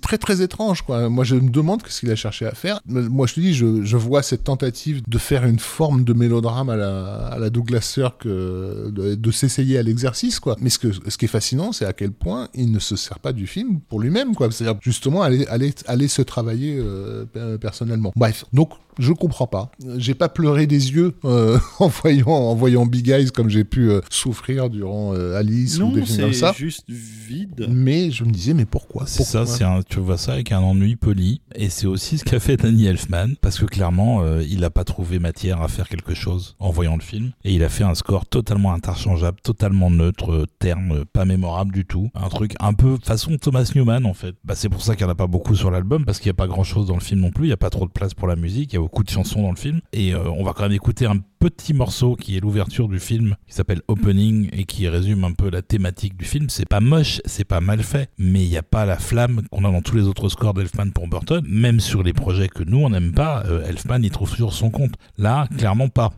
[0.00, 1.08] très très étrange quoi.
[1.10, 2.80] Moi je me demande ce qu'il a cherché à faire.
[2.86, 6.70] Moi je te dis, je, je vois cette tentative de faire une forme de mélodrame
[6.70, 10.56] à la, à la Douglas Sirk, euh, de, de s'essayer à l'exercice quoi.
[10.60, 13.18] Mais ce, que, ce qui est fascinant, c'est à quel point il ne se sert
[13.18, 14.50] pas du film pour lui-même quoi.
[14.50, 18.12] C'est-à-dire justement aller, aller, aller se travailler euh, pe- personnellement.
[18.16, 19.70] Bref, donc je comprends pas.
[19.96, 23.90] J'ai pas pleuré des yeux euh, en voyant en voyant Big Eyes comme j'ai pu
[23.90, 26.52] euh, souffrir durant euh, Alice ou des films comme ça.
[26.52, 27.66] c'est juste vide.
[27.68, 29.04] Mais je me disais mais pourquoi?
[29.06, 31.40] C'est ça, c'est un, tu vois ça avec un ennui poli.
[31.54, 34.84] Et c'est aussi ce qu'a fait Danny Elfman, parce que clairement, euh, il n'a pas
[34.84, 37.32] trouvé matière à faire quelque chose en voyant le film.
[37.44, 41.84] Et il a fait un score totalement interchangeable, totalement neutre, euh, terne, pas mémorable du
[41.84, 42.10] tout.
[42.14, 44.34] Un truc un peu façon Thomas Newman en fait.
[44.44, 46.34] Bah, c'est pour ça qu'il n'y en a pas beaucoup sur l'album, parce qu'il n'y
[46.36, 47.44] a pas grand chose dans le film non plus.
[47.44, 49.10] Il n'y a pas trop de place pour la musique, il y a beaucoup de
[49.10, 49.80] chansons dans le film.
[49.92, 53.36] Et euh, on va quand même écouter un petit morceau qui est l'ouverture du film,
[53.46, 56.48] qui s'appelle Opening et qui résume un peu la thématique du film.
[56.48, 59.64] C'est pas moche, c'est pas mal fait, mais il n'y a pas la flamme qu'on
[59.64, 61.44] a dans tous les autres scores d'Elfman pour Burton.
[61.48, 64.70] Même sur les projets que nous on n'aime pas, euh, Elfman il trouve toujours son
[64.70, 64.94] compte.
[65.18, 66.12] Là, clairement pas.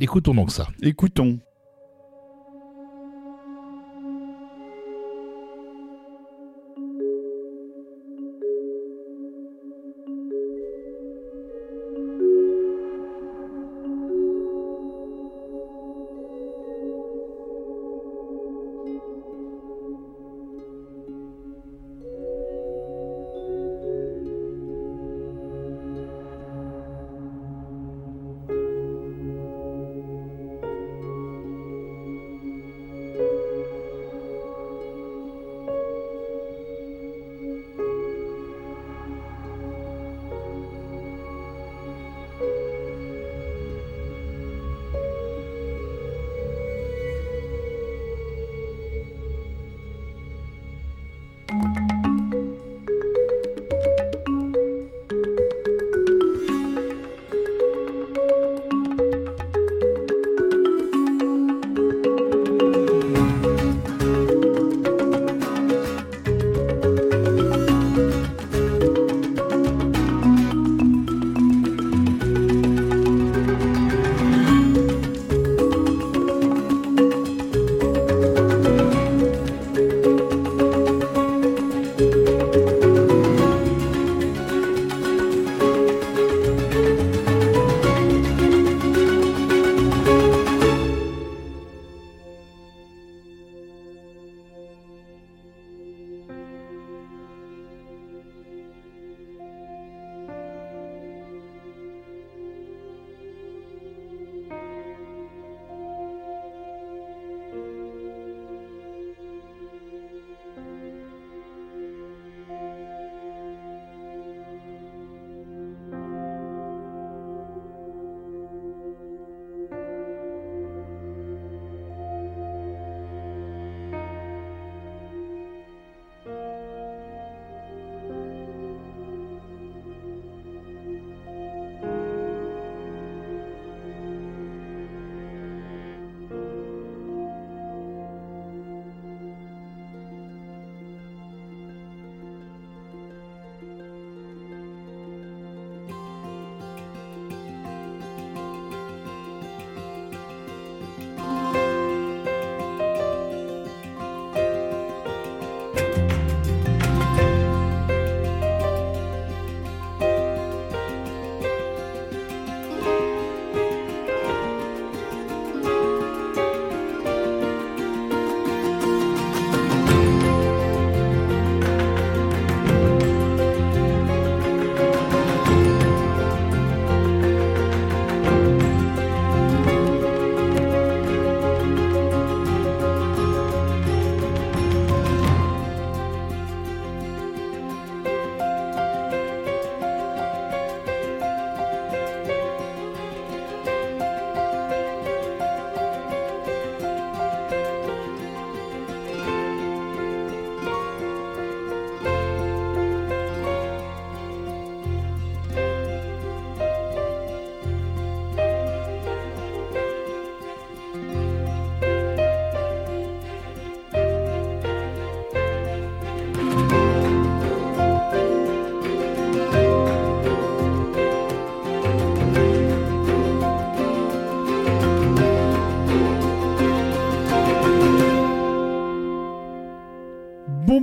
[0.00, 0.68] Écoutons donc ça.
[0.82, 1.38] Écoutons.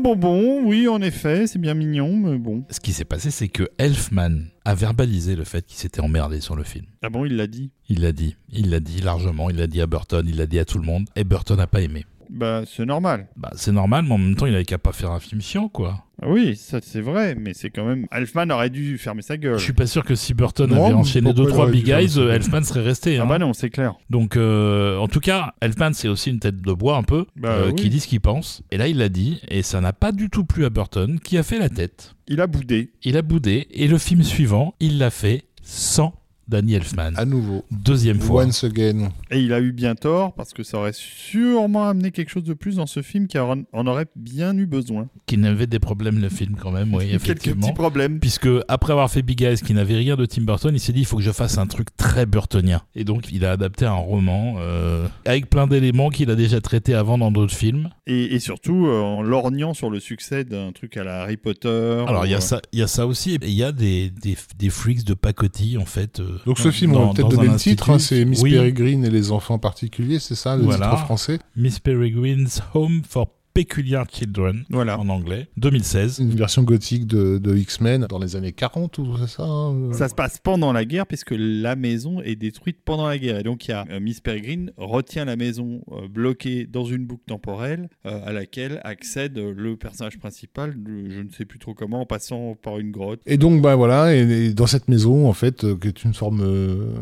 [0.06, 2.64] Bon, bon, bon, oui, en effet, c'est bien mignon, mais bon.
[2.70, 6.56] Ce qui s'est passé, c'est que Elfman a verbalisé le fait qu'il s'était emmerdé sur
[6.56, 6.86] le film.
[7.02, 7.72] Ah bon, il l'a dit?
[7.90, 10.60] Il l'a dit, il l'a dit largement, il l'a dit à Burton, il l'a dit
[10.60, 12.06] à tout le monde, et Burton n'a pas aimé.
[12.30, 13.28] Bah, c'est normal.
[13.36, 15.70] Bah, c'est normal, mais en même temps, il avait qu'à pas faire un film chiant,
[15.70, 16.04] quoi.
[16.22, 18.08] Ah oui, ça c'est vrai, mais c'est quand même.
[18.10, 19.58] Elfman aurait dû fermer sa gueule.
[19.60, 21.74] Je suis pas sûr que si Burton Non, avait enchaîné pourquoi deux il trois aurait
[21.74, 23.18] dû big faire eyes, Elfman serait resté.
[23.18, 23.26] Ah hein.
[23.26, 23.96] bah non, c'est clair.
[24.10, 27.50] Donc, euh, en tout cas, Elfman, c'est aussi une tête de bois un peu, Bah
[27.50, 27.76] euh, oui.
[27.76, 28.64] qui dit ce qu'il pense.
[28.72, 31.38] Et là, il l'a dit, et ça n'a pas du tout plu à Burton, qui
[31.38, 32.16] a fait la tête.
[32.30, 32.92] Il a boudé.
[33.04, 36.14] Il a boudé, et le film suivant, il l'a fait sans
[36.48, 37.12] Danny Elfman.
[37.16, 37.66] À nouveau.
[37.72, 38.44] Deuxième fois.
[38.46, 39.10] Once again.
[39.32, 42.54] Et il a eu bien tort parce que ça aurait sûrement amené quelque chose de
[42.54, 45.08] plus dans ce film qui en aurait bien eu besoin.
[45.26, 47.62] Qui n'avait des problèmes, le film, quand même, oui, Quelques effectivement.
[47.68, 48.20] petits problèmes.
[48.20, 51.00] Puisque après avoir fait Big Eyes qui n'avait rien de Tim Burton, il s'est dit
[51.02, 52.82] il faut que je fasse un truc très burtonien.
[52.96, 56.94] Et donc il a adapté un roman euh, avec plein d'éléments qu'il a déjà traités
[56.94, 57.90] avant dans d'autres films.
[58.08, 62.04] Et, et surtout euh, en lorgnant sur le succès d'un truc à la Harry Potter.
[62.08, 63.38] Alors il y ou, a euh, ça, il y a ça aussi.
[63.42, 66.20] Il y a des, des, des freaks de pacotille en fait.
[66.20, 69.06] euh, Donc ce film, on va peut-être donner le titre, hein, c'est Miss Oui, Peregrine
[69.06, 70.90] et les enfants particuliers, c'est ça, le Voilà.
[70.90, 71.40] titre français?
[71.56, 73.28] Miss Peregrine's Home for
[73.66, 75.00] Peculiar Children Voilà.
[75.00, 76.20] en anglais, 2016.
[76.20, 80.10] Une version gothique de, de X-Men dans les années 40 ou c'est ça hein Ça
[80.10, 83.40] se passe pendant la guerre puisque la maison est détruite pendant la guerre.
[83.40, 87.06] Et donc il y a euh, Miss Peregrine retient la maison euh, bloquée dans une
[87.06, 91.58] boucle temporelle euh, à laquelle accède euh, le personnage principal, le- je ne sais plus
[91.60, 93.22] trop comment, en passant par une grotte.
[93.26, 96.14] Et donc, bah voilà, et, et dans cette maison, en fait, euh, qui est une
[96.14, 96.94] forme euh,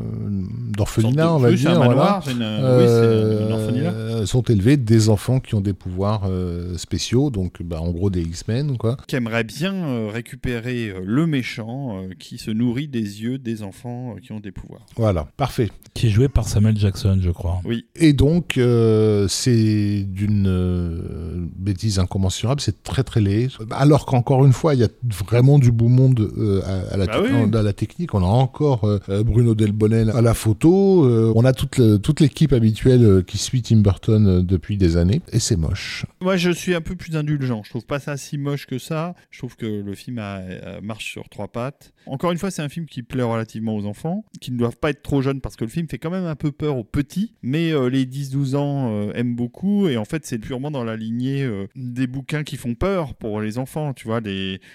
[0.77, 3.91] d'orphelinat, on va dire, un voilà, manoir, c'est une- oui, c'est une orphelinat.
[3.91, 8.09] euh, sont élevés des enfants qui ont des pouvoirs euh, spéciaux, donc bah, en gros
[8.09, 8.97] des X-Men, quoi.
[9.07, 13.63] qui aimerait bien euh, récupérer euh, le méchant euh, qui se nourrit des yeux des
[13.63, 14.85] enfants euh, qui ont des pouvoirs.
[14.97, 15.69] Voilà, parfait.
[15.93, 17.61] Qui est joué par Samuel Jackson, je crois.
[17.65, 23.49] Oui, Et donc, euh, c'est d'une euh, bêtise incommensurable, c'est très très laid.
[23.71, 24.89] Alors qu'encore une fois, il y a
[25.27, 27.57] vraiment du beau monde euh, à, à la Bah oui.
[27.57, 28.13] à la technique.
[28.13, 31.05] On a encore euh, Bruno Delbonnel à la photo.
[31.05, 35.21] euh, on a toute, l'équipe habituelle euh, qui suit Tim Burton euh, depuis des années.
[35.31, 36.05] Et c'est moche.
[36.34, 37.61] Moi je suis un peu plus indulgent.
[37.63, 39.13] Je trouve pas ça si moche que ça.
[39.29, 41.93] Je trouve que le film a- a- marche sur trois pattes.
[42.07, 44.89] Encore une fois, c'est un film qui plaît relativement aux enfants, qui ne doivent pas
[44.89, 47.34] être trop jeunes parce que le film fait quand même un peu peur aux petits,
[47.43, 50.95] mais euh, les 10-12 ans euh, aiment beaucoup et en fait c'est purement dans la
[50.95, 54.21] lignée euh, des bouquins qui font peur pour les enfants, tu vois.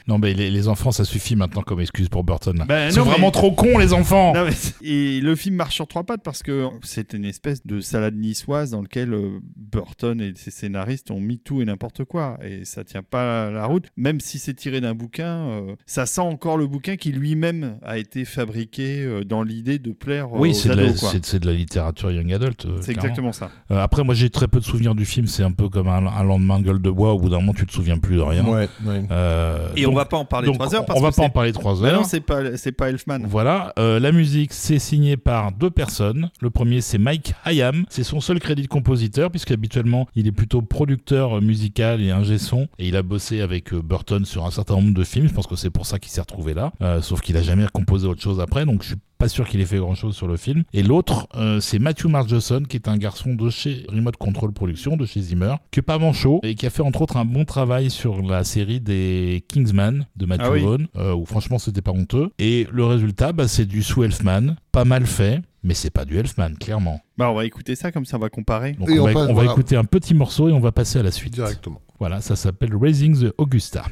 [0.07, 2.57] Non, mais les, les enfants, ça suffit maintenant comme excuse pour Burton.
[2.57, 2.65] là.
[2.67, 5.57] Ben Ils sont mais- vraiment trop cons, les enfants Non, mais c'est- et le film
[5.57, 9.41] marche sur trois pattes parce que c'est une espèce de salade niçoise dans lequel euh,
[9.57, 13.65] Burton et ses scénaristes ont mis tout et n'importe quoi et ça tient pas la
[13.65, 13.87] route.
[13.97, 17.97] Même si c'est tiré d'un bouquin, euh, ça sent encore le bouquin qui lui-même a
[17.97, 21.01] été fabriqué euh, dans l'idée de plaire euh, Oui, aux c'est de, la- ados.
[21.01, 21.11] quoi.
[21.11, 22.67] c'est- c'est de la littérature young adult.
[22.67, 23.01] euh, C'est clairement.
[23.09, 23.51] exactement ça.
[23.71, 25.27] Euh, après, moi, j'ai très peu de souvenirs du film.
[25.27, 27.15] C'est un peu comme un, un lendemain de gueule de bois.
[27.15, 28.45] Au bout d'un moment, tu te souviens plus de rien.
[28.47, 29.03] Ouais, ouais.
[29.11, 31.17] Euh, Et donc- on va pas en parler trois heures on- parce on va que
[31.17, 32.01] pas en parler trois Bah heures.
[32.01, 33.21] non, c'est pas c'est pas Elfman.
[33.27, 36.31] Voilà, euh, la musique c'est signé par deux personnes.
[36.43, 40.61] Le premier c'est Mike Hayam, c'est son seul crédit de compositeur puisqu'habituellement il est plutôt
[40.63, 44.51] producteur euh, musical et ingé son et il a bossé avec euh, Burton sur un
[44.51, 45.29] certain nombre de films.
[45.29, 46.73] Je pense que c'est pour ça qu'il s'est retrouvé là.
[46.83, 49.61] Euh, sauf qu'il a jamais composé autre chose après, donc je suis pas sûr qu'il
[49.61, 50.63] ait fait grand chose sur le film.
[50.73, 54.97] Et l'autre, euh, c'est Matthew Margeson, qui est un garçon de chez Remote Control Production,
[54.97, 57.45] de chez Zimmer, qui est pas manchot et qui a fait entre autres un bon
[57.45, 60.61] travail sur la série des Kingsman de Matthew Ah oui.
[60.63, 62.31] Vaughn, euh, où franchement c'était pas honteux.
[62.39, 66.17] Et le résultat, bah, c'est du sous Elfman, pas mal fait, mais c'est pas du
[66.17, 67.01] Elfman, clairement.
[67.17, 68.75] Bah on va écouter ça comme ça on va comparer.
[68.75, 70.71] Donc Et on, on va, passe- on va écouter un petit morceau et on va
[70.73, 71.35] passer à la suite.
[71.35, 71.81] Directement.
[71.99, 73.85] Voilà, ça s'appelle Raising the Augusta.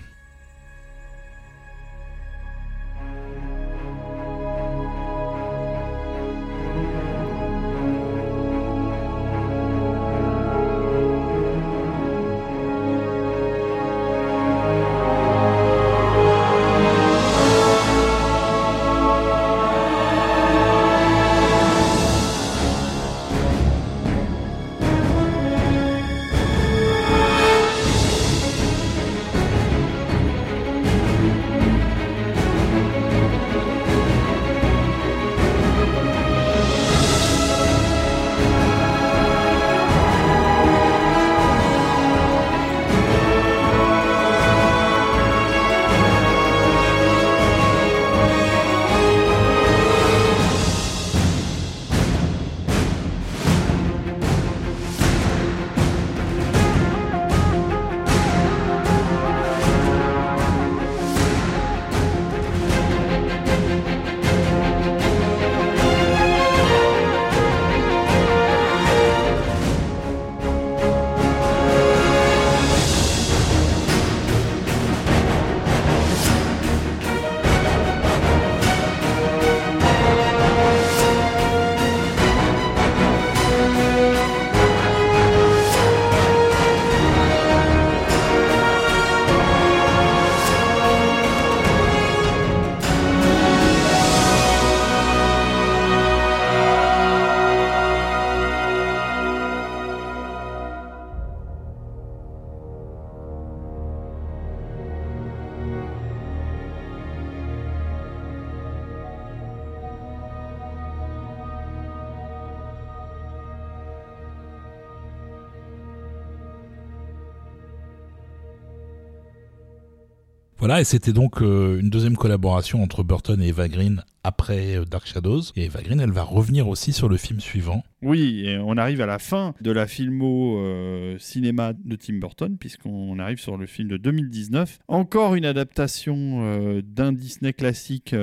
[120.79, 125.07] Et c'était donc euh, une deuxième collaboration entre Burton et Eva Green après euh, Dark
[125.07, 125.43] Shadows.
[125.55, 127.83] Et Eva Green, elle va revenir aussi sur le film suivant.
[128.03, 133.19] Oui, on arrive à la fin de la filmo euh, cinéma de Tim Burton, puisqu'on
[133.19, 134.81] arrive sur le film de 2019.
[134.89, 138.15] Encore une adaptation d'un Disney classique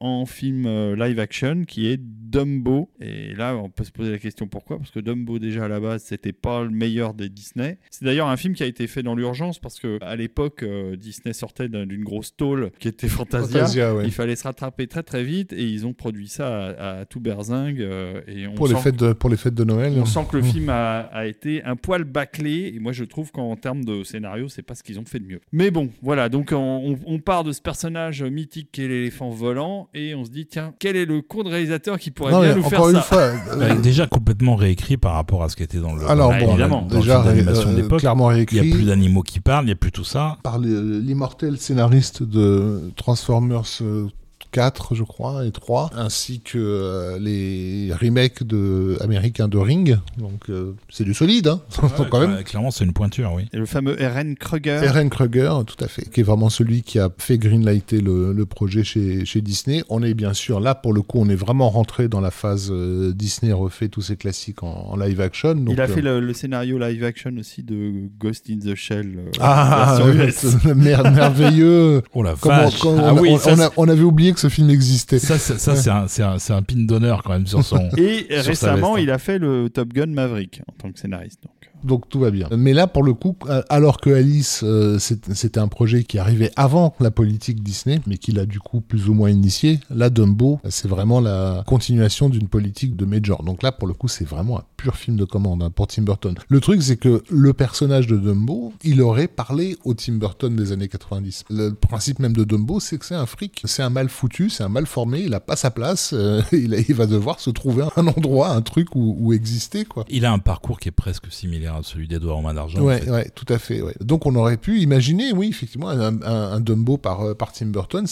[0.00, 2.00] en film live action, qui est
[2.30, 2.90] Dumbo.
[3.00, 4.78] Et là, on peut se poser la question pourquoi?
[4.78, 7.78] Parce que Dumbo, déjà à la base, c'était pas le meilleur des Disney.
[7.90, 10.96] C'est d'ailleurs un film qui a été fait dans l'urgence, parce que à l'époque, euh,
[10.96, 13.60] Disney sortait d'un- d'une grosse tôle qui était Fantasia.
[13.60, 14.04] Fantasia, ouais.
[14.04, 17.20] Il fallait se rattraper très très vite, et ils ont produit ça à, à tout
[17.20, 17.80] berzingue.
[17.80, 19.94] euh, et on Pour les, fêtes de, pour les fêtes de Noël.
[19.98, 23.30] on sent que le film a, a été un poil bâclé et moi je trouve
[23.32, 25.40] qu'en termes de scénario c'est pas ce qu'ils ont fait de mieux.
[25.52, 30.14] Mais bon voilà donc on, on- part de ce personnage mythique qu'est l'éléphant volant et
[30.14, 32.54] on se dit tiens quel est le con de réalisateur qui pourrait Non, bien mais
[32.56, 35.56] nous faire encore une ça fois, euh, Avec déjà complètement réécrit par rapport à ce
[35.56, 36.82] qui était dans le alors bon, évidemment.
[36.82, 38.00] dans le déjà film euh, d'époque.
[38.00, 40.36] clairement Il n'y a plus d'animaux qui parlent, il n'y a plus tout ça.
[40.42, 44.06] par l'immortel scénariste de Transformers euh,
[44.52, 49.98] 4, je crois, et 3, ainsi que euh, les remakes de américains de Ring.
[50.18, 51.60] Donc euh, c'est du solide, hein,
[52.10, 52.42] quand même.
[52.44, 53.44] Clairement, c'est une pointure, oui.
[53.52, 54.36] Et le fameux R.N.
[54.36, 54.80] Kruger.
[54.86, 58.46] Aaron Kruger, tout à fait, qui est vraiment celui qui a fait greenlighter le, le
[58.46, 59.82] projet chez, chez Disney.
[59.88, 62.68] On est bien sûr là, pour le coup, on est vraiment rentré dans la phase
[62.70, 65.54] euh, Disney refait tous ses classiques en, en live action.
[65.54, 68.74] Donc, Il a euh, fait le, le scénario live action aussi de Ghost in the
[68.74, 69.14] Shell.
[69.18, 70.24] euh, Ah, version
[70.64, 70.64] US.
[70.74, 72.02] mer- merveilleux.
[72.14, 74.37] Oh la Comment- vache Ah on, oui, on- ça, on a- on avait oublié que
[74.38, 75.18] ce film existait.
[75.18, 75.76] ça, c'est- ça,
[76.08, 77.88] c'est un, un, pin d'honneur quand même sur son...
[77.96, 79.02] Et récemment, veste, hein.
[79.02, 81.42] il a fait le Top Gun Maverick en tant que scénariste.
[81.42, 81.67] Donc.
[81.84, 82.48] Donc tout va bien.
[82.56, 86.50] Mais là, pour le coup, euh, alors que Alice, euh, c'était un projet qui arrivait
[86.56, 90.60] avant la politique Disney, mais qu'il a du coup plus ou moins initié, là, Dumbo,
[90.68, 93.42] c'est vraiment la continuation d'une politique de Major.
[93.42, 96.02] Donc là, pour le coup, c'est vraiment un pur film de commande hein, pour Tim
[96.02, 96.34] Burton.
[96.48, 100.72] Le truc, c'est que le personnage de Dumbo, il aurait parlé au Tim Burton des
[100.72, 101.44] années 90.
[101.50, 104.62] Le principe même de Dumbo, c'est que c'est un fric, c'est un mal foutu, c'est
[104.64, 107.50] un mal formé, il a pas sa place, euh, il, a- il va devoir se
[107.50, 110.04] trouver un endroit, un truc où, où exister, quoi.
[110.08, 112.80] Il a un parcours qui est presque similaire à celui d'Edouard aux mains d'argent.
[112.80, 113.10] en Ouais, fait.
[113.10, 113.82] ouais, tout à fait.
[113.82, 113.94] Ouais.
[114.00, 117.66] Donc on aurait pu imaginer, oui, effectivement, un, un- un Dumbo par, euh, par Tim
[117.66, 118.06] Burton.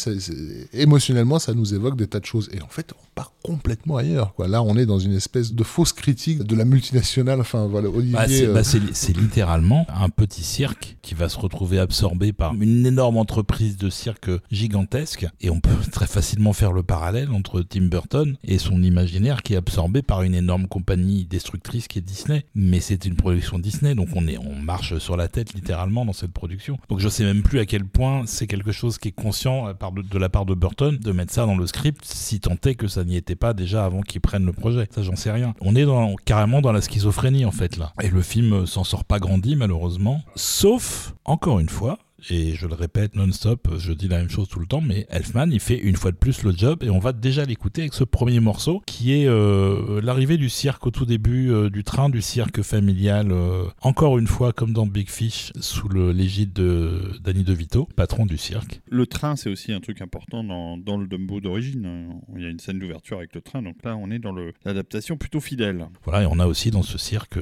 [0.72, 2.48] émotionnellement, ça nous évoque des tas de choses.
[2.52, 4.34] Et en fait, on part complètement ailleurs.
[4.34, 4.48] Quoi.
[4.48, 7.40] Là, on est dans une espèce de fausse critique de la multinationale.
[7.40, 8.14] Enfin, voilà, Olivier.
[8.14, 11.78] Bah, c'est euh, bah, c'est li- c'est littéralement un petit cirque qui va se retrouver
[11.78, 15.26] absorbé par une énorme entreprise de cirque gigantesque.
[15.40, 19.54] Et on peut très facilement faire le parallèle entre Tim Burton et son imaginaire qui
[19.54, 22.44] est absorbé par une énorme compagnie destructrice qui est Disney.
[22.54, 26.12] Mais c'est une production Disney, donc on, est, on marche sur la tête littéralement dans
[26.12, 26.78] cette production.
[26.88, 29.72] Donc je sais même plus à quel point c'est quelque chose qui est conscient euh,
[30.10, 32.88] de la part de Burton de mettre ça dans le script, si tant est que
[32.88, 34.88] ça n'y était pas déjà avant qu'il prenne le projet.
[34.90, 35.54] Ça, j'en sais rien.
[35.60, 35.86] On est
[36.24, 37.92] carrément dans la schizophrénie en fait là.
[38.02, 40.22] Et le film euh, s'en sort pas grandi malheureusement.
[40.34, 44.58] Sauf, encore une fois, et je le répète non-stop, je dis la même chose tout
[44.58, 47.12] le temps, mais Elfman, il fait une fois de plus le job et on va
[47.12, 51.50] déjà l'écouter avec ce premier morceau qui est euh, l'arrivée du cirque au tout début
[51.50, 55.88] euh, du train du cirque familial, euh, encore une fois comme dans Big Fish, sous
[55.88, 58.80] l'égide de Danny DeVito, patron du cirque.
[58.90, 61.86] Le train, c'est aussi un truc important dans, dans le Dumbo d'origine.
[61.86, 62.20] hein.
[62.36, 64.34] Il y a une scène d'ouverture avec le train, donc là, on est dans
[64.64, 65.86] l'adaptation plutôt fidèle.
[66.04, 67.38] Voilà, et on a aussi dans ce cirque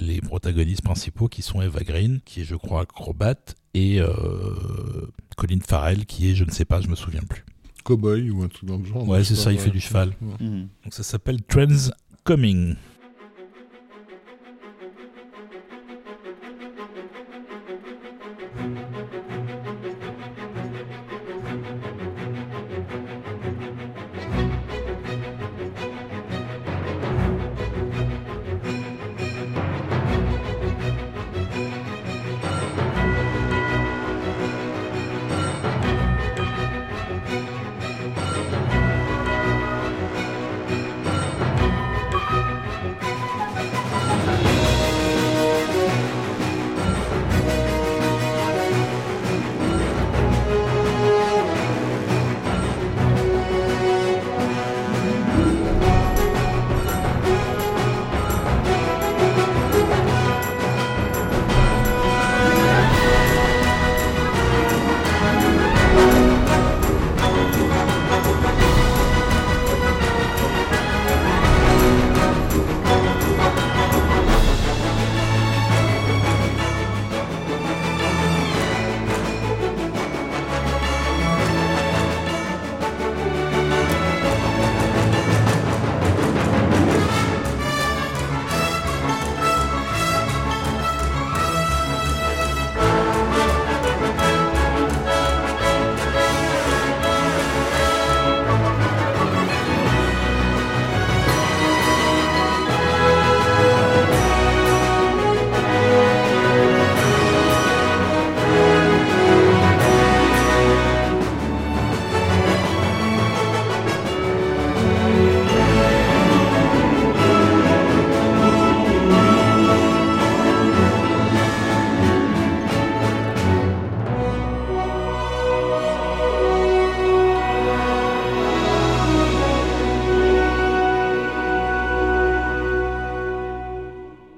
[0.00, 4.08] les protagonistes principaux qui sont Eva Green, qui est je crois acrobate, et euh,
[5.36, 7.44] Colin Farrell, qui est je ne sais pas, je me souviens plus.
[7.84, 9.06] Cowboy ou un truc dans le genre.
[9.06, 10.12] Ouais, c'est ça, il fait du cheval.
[10.40, 11.90] Donc ça s'appelle Trends
[12.24, 12.74] Coming.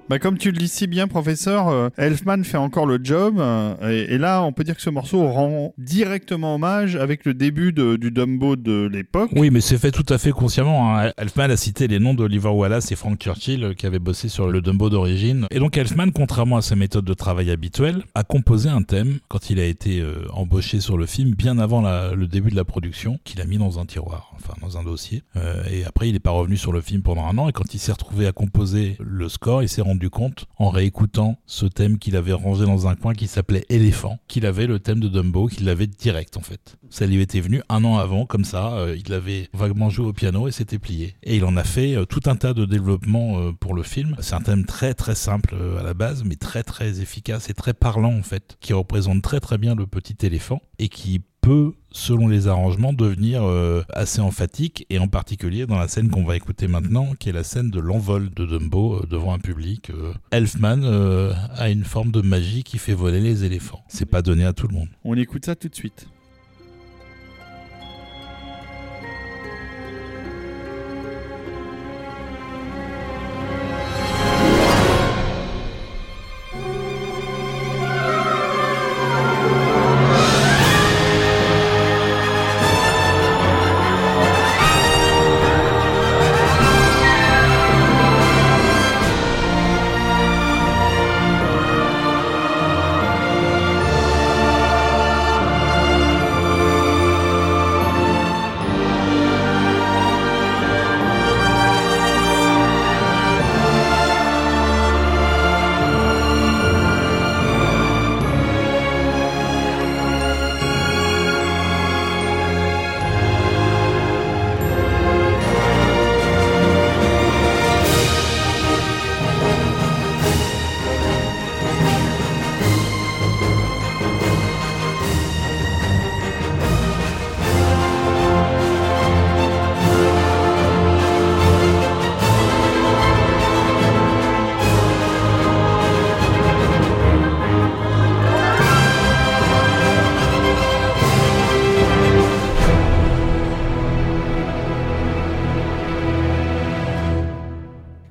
[0.08, 3.38] Bah, comme tu le dis si bien, professeur, euh, Elfman fait encore le job.
[3.38, 3.74] euh,
[4.08, 7.72] et, et là, on peut dire que ce morceau rend directement hommage avec le début
[7.72, 9.30] du Dumbo de l'époque.
[9.36, 10.96] Oui, mais c'est fait tout à fait consciemment.
[10.98, 11.12] hein.
[11.18, 14.48] Elfman a cité les noms d'Oliver Wallace et Frank Churchill euh, qui avaient bossé sur
[14.48, 15.46] le Dumbo d'origine.
[15.50, 19.50] Et donc Elfman, contrairement à sa méthode de travail habituelle, a composé un thème quand
[19.50, 20.02] il a été
[20.32, 23.78] embauché sur le film, bien avant le début de la production, qu'il a mis dans
[23.78, 25.22] un tiroir, enfin dans un dossier.
[25.36, 27.48] Euh, et après, il n'est pas revenu sur le film pendant un an.
[27.48, 31.38] Et quand il s'est retrouvé à composer le score, il s'est rendu compte, en réécoutant
[31.46, 35.00] ce thème qu'il avait rangé dans un coin qui s'appelait Éléphant, qu'il avait le thème
[35.00, 36.76] de Dumbo, qu'il l'avait direct en fait.
[36.90, 40.12] Ça lui était venu un an avant, comme ça, euh, il l'avait vaguement joué au
[40.12, 41.14] piano et c'était plié.
[41.22, 44.16] Et il en a fait euh, tout un tas de développements euh, pour le film.
[44.20, 47.74] C'est un thème très très simple à la base, mais très très efficace et très
[47.74, 52.28] parlant en fait, qui représente très très bien le petit éléphant et qui peut, selon
[52.28, 56.68] les arrangements, devenir euh, assez emphatique, et en particulier dans la scène qu'on va écouter
[56.68, 59.90] maintenant, qui est la scène de l'envol de Dumbo euh, devant un public.
[59.90, 60.82] euh, Elfman
[61.56, 63.82] a une forme de magie qui fait voler les éléphants.
[63.88, 64.88] C'est pas donné à tout le monde.
[65.04, 66.08] On écoute ça tout de suite.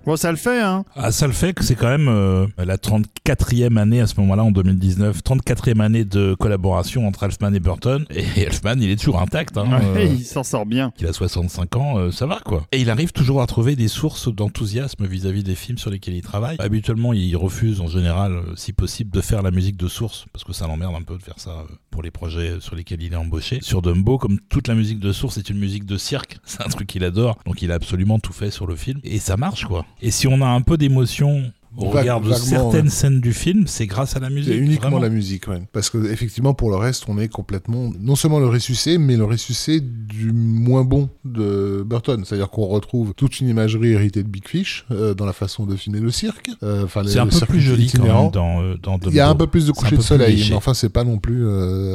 [0.07, 0.85] Bon, ça le fait, hein.
[0.95, 4.41] Ah, ça le fait que c'est quand même euh, la 34e année à ce moment-là,
[4.45, 8.05] en 2019, 34e année de collaboration entre Elfman et Burton.
[8.11, 9.57] Et Elfman, il est toujours intact.
[9.57, 10.91] Hein, Ouais, euh, il s'en sort bien.
[10.91, 12.65] qu'il a 65 ans, euh, ça va quoi.
[12.71, 16.21] Et il arrive toujours à trouver des sources d'enthousiasme vis-à-vis des films sur lesquels il
[16.21, 16.55] travaille.
[16.59, 20.45] Habituellement, il refuse en général, euh, si possible, de faire la musique de source, parce
[20.45, 23.17] que ça l'emmerde un peu de faire ça pour les projets sur lesquels il est
[23.17, 23.59] embauché.
[23.61, 26.69] Sur Dumbo, comme toute la musique de source est une musique de cirque, c'est un
[26.69, 29.01] truc qu'il adore, donc il a absolument tout fait sur le film.
[29.03, 29.85] Et ça marche quoi.
[30.01, 32.89] Et si on a un peu d'émotion au Vague- regard de vaguement, certaines ouais.
[32.91, 34.53] scènes du film, c'est grâce à la musique.
[34.53, 35.03] C'est uniquement vraiment.
[35.03, 35.61] la musique, ouais.
[35.73, 39.23] Parce que effectivement, pour le reste, on est complètement non seulement le ressuscité, mais le
[39.25, 42.23] ressuscité du moins bon de Burton.
[42.25, 45.75] C'est-à-dire qu'on retrouve toute une imagerie héritée de Big Fish euh, dans la façon de
[45.75, 46.49] filmer le cirque.
[46.63, 48.97] Euh, C'est un peu plus joli quand même dans, euh, dans.
[49.07, 51.17] Il y a un peu plus de coucher de soleil, mais enfin, c'est pas non
[51.19, 51.47] plus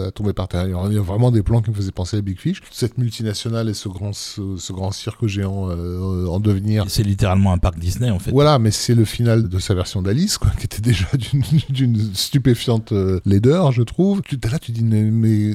[0.07, 0.67] à tomber par terre.
[0.67, 2.61] Il y a- vraiment des plans qui me faisaient penser à Big Fish.
[2.71, 6.85] Cette multinationale et ce grand, ce, ce grand cirque géant en devenir.
[6.89, 8.31] C'est littéralement un parc Disney en fait.
[8.31, 11.07] Voilà, mais c'est le final de version d'Alice, quoi, qui était déjà
[11.71, 14.23] d'une- stupéfiante euh, laideur, je trouve.
[14.23, 15.55] Tu, là, tu dis, mais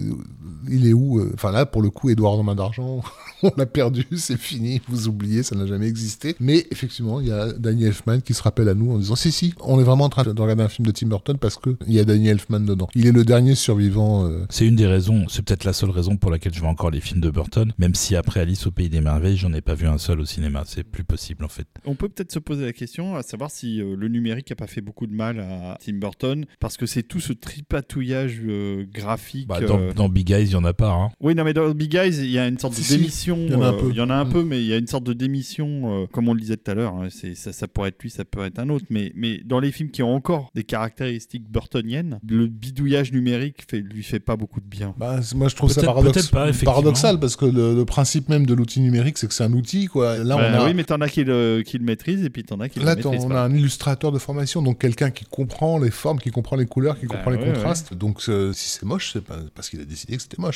[0.70, 3.02] il est où euh Enfin là, pour le coup, Edouard en main d'argent,
[3.44, 6.36] on l'a perdu, c'est fini, vous oubliez, ça n'a jamais existé.
[6.40, 9.32] Mais effectivement, il y a Danny Elfman qui se rappelle à nous en disant, si,
[9.32, 11.76] si, on est vraiment en train de regarder un film de Tim Burton parce que
[11.88, 12.88] il y a Danny Elfman dedans.
[12.96, 14.26] Il est le dernier survivant.
[14.26, 16.92] euh, C'est une des raisons, c'est peut-être la seule raison pour laquelle je vois encore
[16.92, 19.76] les films de Burton, même si après Alice au Pays des Merveilles, j'en ai pas
[19.76, 20.64] vu un seul au cinéma.
[20.66, 21.68] C'est plus possible en fait.
[21.86, 24.68] On peut peut-être se poser la question à savoir si euh, le numérique a pas
[24.68, 29.48] fait beaucoup de mal à Tim Burton parce que c'est tout ce tripatouillage euh, graphique.
[29.48, 30.92] Bah, dans, euh, dans Big Eyes, il y en a pas.
[30.92, 31.10] Hein.
[31.22, 33.38] Oui, non, mais dans Big Eyes, il y a une sorte Si, de si, démission.
[33.40, 33.90] il y en a un euh, peu.
[33.92, 34.30] Il y en a un Mm.
[34.34, 36.72] peu, mais il y a une sorte de démission, euh, comme on le disait tout
[36.72, 36.94] à l'heure.
[36.96, 38.86] hein, c'est- ça, ça pourrait être lui, ça peut être un autre.
[38.90, 43.80] Mais, mais dans les films qui ont encore des caractéristiques burtoniennes, le bidouillage numérique fait,
[43.82, 44.94] lui fait pas beaucoup de bien.
[44.98, 48.54] Bah, moi, je trouve ça paradoxe- pas, paradoxal parce que le, le principe même de
[48.54, 50.18] l'outil numérique, c'est que c'est un outil, quoi.
[50.18, 52.44] Là, Bah on a, Oui, mais t'en as qui le, qui le maîtrisent et puis
[52.44, 53.42] t'en as qui Là, le maîtrisent on pas.
[53.42, 57.00] a un illustrateur de formation, donc quelqu'un qui comprend les formes, qui comprend les couleurs,
[57.00, 57.94] qui Bah comprend les ouais, contrastes.
[57.94, 60.47] Donc, euh, si c'est moche, c'est pas parce qu'il a décidé que c'était moche.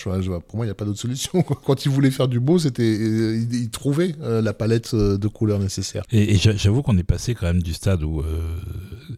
[0.42, 1.42] Pour moi, il n'y a pas d'autre solution.
[1.44, 5.18] Quand il voulait faire du beau, c'était, euh, il, il trouvait euh, la palette euh,
[5.18, 6.04] de couleurs nécessaire.
[6.12, 8.24] Et, et j'a- j'avoue qu'on est passé quand même du stade où euh,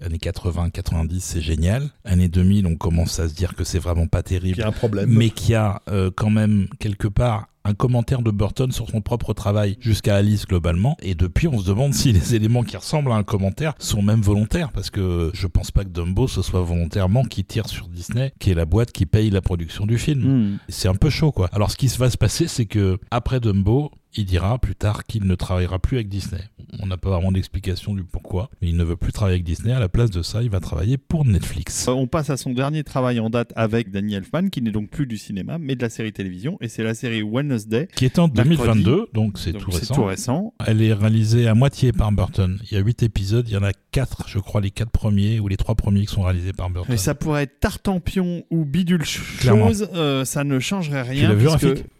[0.01, 1.89] années 80, 90, c'est génial.
[2.05, 4.59] Années 2000, on commence à se dire que c'est vraiment pas Il terrible.
[4.59, 5.09] y a un problème.
[5.09, 9.33] mais qui a euh, quand même quelque part un commentaire de Burton sur son propre
[9.33, 10.97] travail jusqu'à Alice globalement.
[11.01, 14.21] Et depuis, on se demande si les éléments qui ressemblent à un commentaire sont même
[14.21, 18.33] volontaires, parce que je pense pas que Dumbo ce soit volontairement qui tire sur Disney,
[18.39, 20.21] qui est la boîte qui paye la production du film.
[20.21, 20.57] Hmm.
[20.69, 21.49] C'est un peu chaud, quoi.
[21.53, 25.25] Alors, ce qui va se passer, c'est que après Dumbo, il dira plus tard qu'il
[25.25, 26.41] ne travaillera plus avec Disney.
[26.79, 29.73] On n'a pas vraiment d'explication du pourquoi, mais il ne veut plus travailler avec Disney.
[29.73, 31.87] À la place de ça, il va travailler pour Netflix.
[31.87, 34.89] Euh, On passe à son dernier travail en date avec Danny Elfman, qui n'est donc
[34.89, 37.87] plus du cinéma, mais de la série télévision, et c'est la série Wednesday.
[37.95, 38.55] Qui est en Mercredi.
[38.83, 39.93] 2022, donc c'est Donc tout c'est récent.
[39.95, 40.53] tout récent.
[40.65, 42.59] Elle est réalisée à moitié par Burton.
[42.71, 45.39] Il y a 8 épisodes, il y en a 4, je crois, les 4 premiers
[45.39, 46.93] ou les 3 premiers qui sont réalisés par Burton.
[46.93, 49.03] Et ça pourrait être Tartampion ou bidule
[49.39, 49.67] Clairement.
[49.67, 51.29] chose, euh, ça ne changerait rien.
[51.29, 51.47] l'as vu,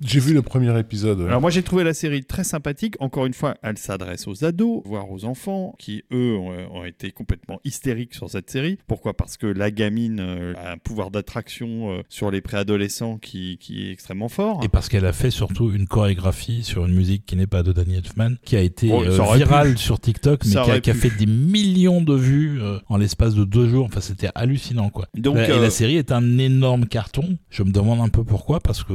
[0.02, 1.20] J'ai vu le premier épisode.
[1.20, 1.28] ouais.
[1.28, 2.96] Alors moi j'ai trouvé la série très sympathique.
[3.00, 7.12] Encore une fois, elle s'adresse aux ados, voire aux enfants, qui eux ont, ont été
[7.12, 8.78] complètement hystériques sur cette série.
[8.88, 9.16] Pourquoi?
[9.16, 13.88] Parce que la gamine euh, a un pouvoir d'attraction euh, sur les préadolescents qui, qui
[13.88, 14.60] est extrêmement fort.
[14.64, 17.72] Et parce qu'elle a fait surtout une chorégraphie sur une musique qui n'est pas de
[17.72, 19.78] Danny Elfman, qui a été Oh, euh, virale pu.
[19.78, 23.44] sur TikTok, mais qui a, qui fait des millions de vues euh, en l'espace de
[23.44, 23.86] deux jours.
[23.86, 25.08] Enfin, c'était hallucinant, quoi.
[25.16, 27.38] Donc, La- Et euh, la série est un énorme carton.
[27.50, 28.92] Je me demande un peu pourquoi, parce que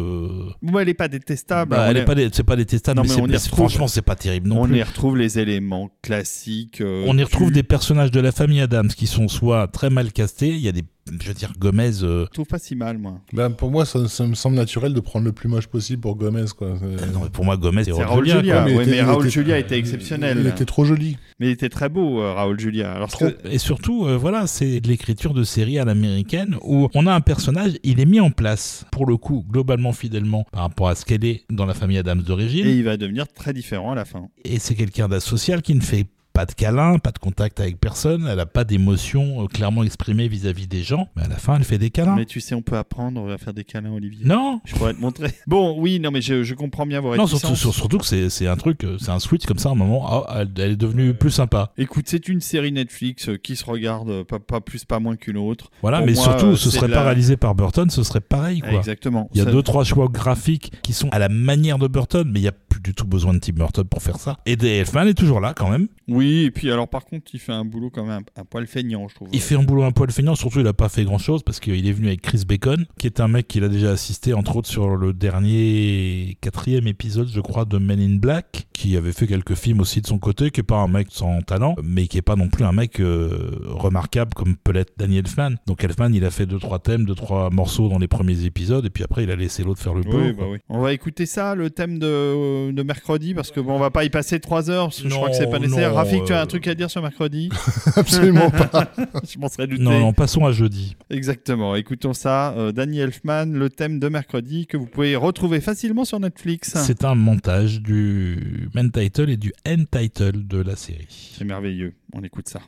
[0.63, 1.71] Bon, elle est pas détestable.
[1.71, 3.37] bah, On elle est- pas, c'est pas détestable, Non, mais, mais c'est- on y mais
[3.37, 4.77] retrouve- franchement, c'est pas terrible non on plus.
[4.79, 6.81] y retrouve les éléments classiques.
[6.81, 9.91] euh, On y retrouve du- des personnages de la famille Adams qui sont soit très
[9.91, 10.85] mal castés, il y a des,
[11.21, 13.21] je veux dire, Gomez, euh, Je trouve pas si mal, moi.
[13.33, 16.17] Ben, pour moi, ça, ça me semble naturel de prendre le plus moche possible pour
[16.17, 16.45] Gomez.
[16.57, 16.69] Quoi.
[16.69, 18.55] Euh, non, mais pour moi, Gomez, c'est C'est Raoul Raoul Julia, Julia.
[18.55, 18.65] quoi.
[18.65, 20.39] mais était- mais Raoul était- Julia était exceptionnel.
[20.41, 21.17] Il était trop joli.
[21.41, 22.93] Mais il était très beau, euh, Raoul Julia.
[22.93, 23.27] Alors, Trop.
[23.31, 27.15] que- Et surtout, euh, voilà, c'est de l'écriture de série à l'américaine où on a
[27.15, 30.95] un personnage, il est mis en place, pour le coup, globalement fidèlement par rapport à
[30.95, 32.67] ce qu'elle est dans la famille Adams d'origine.
[32.67, 34.29] Et Et, il va devenir très différent à la fin.
[34.59, 36.07] c'est quelqu'un d'asocial qui ne fait
[36.39, 40.29] pas de câlin, pas de contact avec personne, elle n'a pas d'émotion euh, clairement exprimée
[40.29, 42.15] vis-à-vis des gens, mais à la fin, elle fait des câlins.
[42.15, 44.25] Mais tu sais, on peut apprendre à faire des câlins, Olivier.
[44.25, 45.33] Non Je pourrais te montrer.
[45.49, 48.47] Bon, oui, non, mais je, je comprends bien vos non, surtout, sur- surtout que c'est
[48.47, 50.77] un truc, euh, c'est un switch comme ça, à un moment, ah, elle, elle est
[50.77, 51.73] devenue plus sympa.
[51.77, 55.39] Écoute, c'est une série Netflix euh, qui se regarde pas, pas plus, pas moins qu'une
[55.39, 55.73] autre.
[55.83, 58.61] Voilà, Pour mais moi, surtout, euh, ce serait pas réalisé par Burton, ce serait pareil,
[58.61, 58.75] quoi.
[58.75, 59.29] Exactement.
[59.35, 62.31] Il y a Ça- deux, trois choix graphiques qui sont à la manière de Burton,
[62.33, 64.37] mais il n'y a plus du tout besoin de Tim Burton pour faire ça.
[64.47, 65.89] Et Dave Elfman est toujours là quand même.
[66.07, 68.67] Oui, et puis alors par contre, il fait un boulot quand même un, un poil
[68.67, 69.29] feignant, je trouve.
[69.33, 71.61] Il fait un boulot un poil feignant, surtout il n'a pas fait grand chose parce
[71.61, 74.57] qu'il est venu avec Chris Bacon, qui est un mec qu'il a déjà assisté entre
[74.57, 79.27] autres sur le dernier quatrième épisode, je crois, de Men in Black, qui avait fait
[79.27, 82.19] quelques films aussi de son côté, qui est pas un mec sans talent, mais qui
[82.19, 85.57] est pas non plus un mec euh, remarquable comme peut l'être Danny Elfman.
[85.67, 88.85] Donc Elfman, il a fait deux trois thèmes, deux trois morceaux dans les premiers épisodes,
[88.85, 90.19] et puis après il a laissé l'autre faire le boulot.
[90.27, 90.59] Oui, bah oui.
[90.69, 94.05] On va écouter ça, le thème de, de mercredi, parce que bon, on va pas
[94.05, 95.93] y passer trois heures, parce que je crois que c'est pas nécessaire.
[96.27, 97.51] Tu as euh, un truc à dire sur mercredi
[97.97, 98.93] Absolument pas.
[99.29, 99.83] Je m'en serais douté.
[99.83, 100.97] Non, non, passons à jeudi.
[101.11, 101.75] Exactement.
[101.75, 102.53] Écoutons ça.
[102.53, 106.75] Euh, Danny Elfman, le thème de mercredi que vous pouvez retrouver facilement sur Netflix.
[106.77, 111.35] C'est un montage du main title et du end title de la série.
[111.37, 111.95] C'est merveilleux.
[112.13, 112.61] On écoute ça.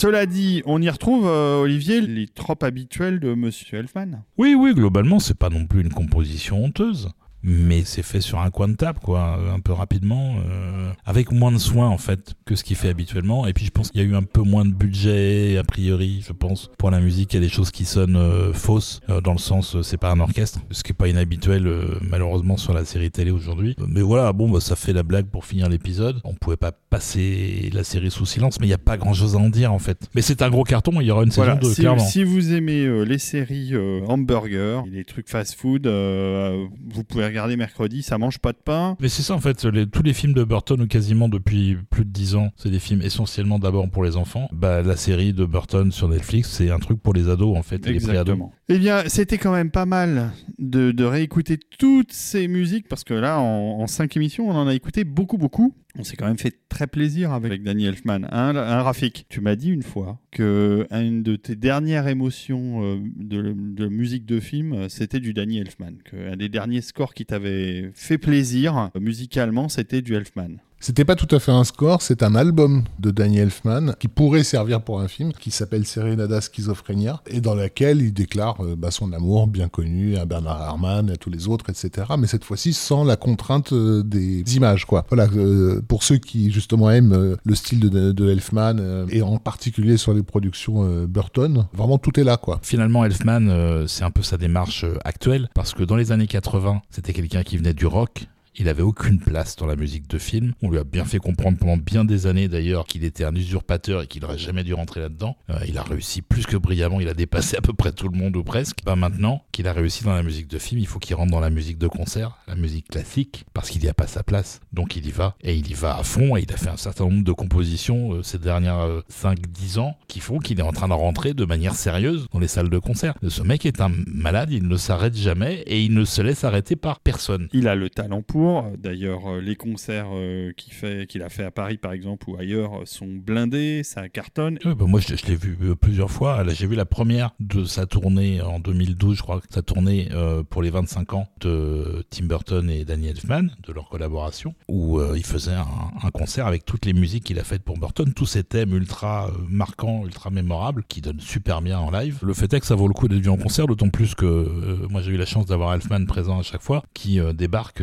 [0.00, 4.24] Cela dit, on y retrouve, euh, Olivier, les tropes habituels de Monsieur Elfman.
[4.38, 7.10] Oui, oui, globalement, c'est pas non plus une composition honteuse
[7.42, 11.52] mais c'est fait sur un coin de table, quoi, un peu rapidement, euh, avec moins
[11.52, 13.46] de soin en fait que ce qu'il fait habituellement.
[13.46, 16.22] Et puis je pense qu'il y a eu un peu moins de budget a priori,
[16.26, 17.32] je pense, pour la musique.
[17.32, 20.10] Il y a des choses qui sonnent euh, fausses euh, dans le sens c'est pas
[20.10, 21.68] un orchestre, ce qui est pas inhabituel
[22.02, 23.76] malheureusement sur la série télé aujourd'hui.
[23.86, 26.20] Mais voilà, bon, bah, ça fait la blague pour finir l'épisode.
[26.24, 29.36] On pouvait pas passer la série sous silence, mais il y a pas grand chose
[29.36, 30.08] à en dire en fait.
[30.14, 31.00] Mais c'est un gros carton.
[31.00, 32.04] Il y aura une saison 2 si, clairement.
[32.04, 33.72] Si vous aimez les séries
[34.06, 38.96] hamburger, les trucs fast-food, vous pouvez regarder mercredi, ça mange pas de pain.
[39.00, 42.10] Mais c'est ça en fait, tous les films de Burton, ou quasiment depuis plus de
[42.10, 44.48] 10 ans, c'est des films essentiellement d'abord pour les enfants.
[44.52, 47.86] Bah, la série de Burton sur Netflix, c'est un truc pour les ados en fait,
[47.86, 48.52] Exactement.
[48.68, 53.40] Eh bien, c'était quand même pas mal de, réécouter toutes ces musiques parce que là,
[53.40, 55.74] en, en cinq émissions, on en a écouté beaucoup, beaucoup.
[55.98, 58.26] On s'est quand même fait très plaisir avec Danny Elfman.
[58.30, 63.88] Hein Rafik Tu m'as dit une fois que une de tes dernières émotions euh, de,
[63.88, 65.92] musique de film, c'était du Danny Elfman.
[66.12, 70.58] un des derniers scores qui t'avait fait plaisir musicalement, c'était du Elfman.
[70.82, 74.44] C'était pas tout à fait un score, c'est un album de Danny Elfman qui pourrait
[74.44, 78.90] servir pour un film qui s'appelle Serenada Schizophrenia et dans lequel il déclare euh, bah,
[78.90, 82.06] son amour bien connu à Bernard Herrmann, à tous les autres, etc.
[82.18, 85.04] Mais cette fois-ci sans la contrainte euh, des images, quoi.
[85.10, 89.98] Voilà, euh, pour ceux qui justement aiment le style de, de Elfman et en particulier
[89.98, 92.58] sur les productions Burton, vraiment tout est là, quoi.
[92.62, 97.12] Finalement, Elfman, c'est un peu sa démarche actuelle parce que dans les années 80, c'était
[97.12, 98.28] quelqu'un qui venait du rock
[98.60, 100.52] il avait aucune place dans la musique de film.
[100.62, 104.02] On lui a bien fait comprendre pendant bien des années d'ailleurs qu'il était un usurpateur
[104.02, 105.38] et qu'il n'aurait jamais dû rentrer là-dedans.
[105.48, 108.18] Euh, il a réussi plus que brillamment, il a dépassé à peu près tout le
[108.18, 108.78] monde ou presque.
[108.84, 111.40] Bah maintenant qu'il a réussi dans la musique de film, il faut qu'il rentre dans
[111.40, 114.60] la musique de concert, la musique classique, parce qu'il n'y a pas sa place.
[114.74, 116.76] Donc il y va et il y va à fond et il a fait un
[116.76, 120.72] certain nombre de compositions euh, ces dernières 5-10 euh, ans qui font qu'il est en
[120.72, 123.14] train de rentrer de manière sérieuse dans les salles de concert.
[123.26, 126.76] Ce mec est un malade, il ne s'arrête jamais et il ne se laisse arrêter
[126.76, 127.48] par personne.
[127.54, 131.76] Il a le talent pour D'ailleurs, euh, les concerts euh, qu'il a fait à Paris,
[131.76, 134.58] par exemple, ou ailleurs, sont blindés, ça cartonne.
[134.64, 136.42] bah moi, je, l'ai vu euh, plusieurs fois.
[136.44, 140.08] Là, j'ai vu la première de sa tournée en 2012, je crois, sa tournée
[140.50, 145.24] pour les 25 ans de Tim Burton et Danny Elfman, de leur collaboration, où il
[145.24, 148.74] faisait un, concert avec toutes les musiques qu'il a faites pour Burton, tous ces thèmes
[148.74, 152.18] ultra marquants, ultra mémorables, qui donnent super bien en live.
[152.22, 154.86] Le fait est que ça vaut le coup d'être vu en concert, d'autant plus que
[154.88, 157.82] moi, j'ai eu la chance d'avoir Elfman présent à chaque fois, qui débarque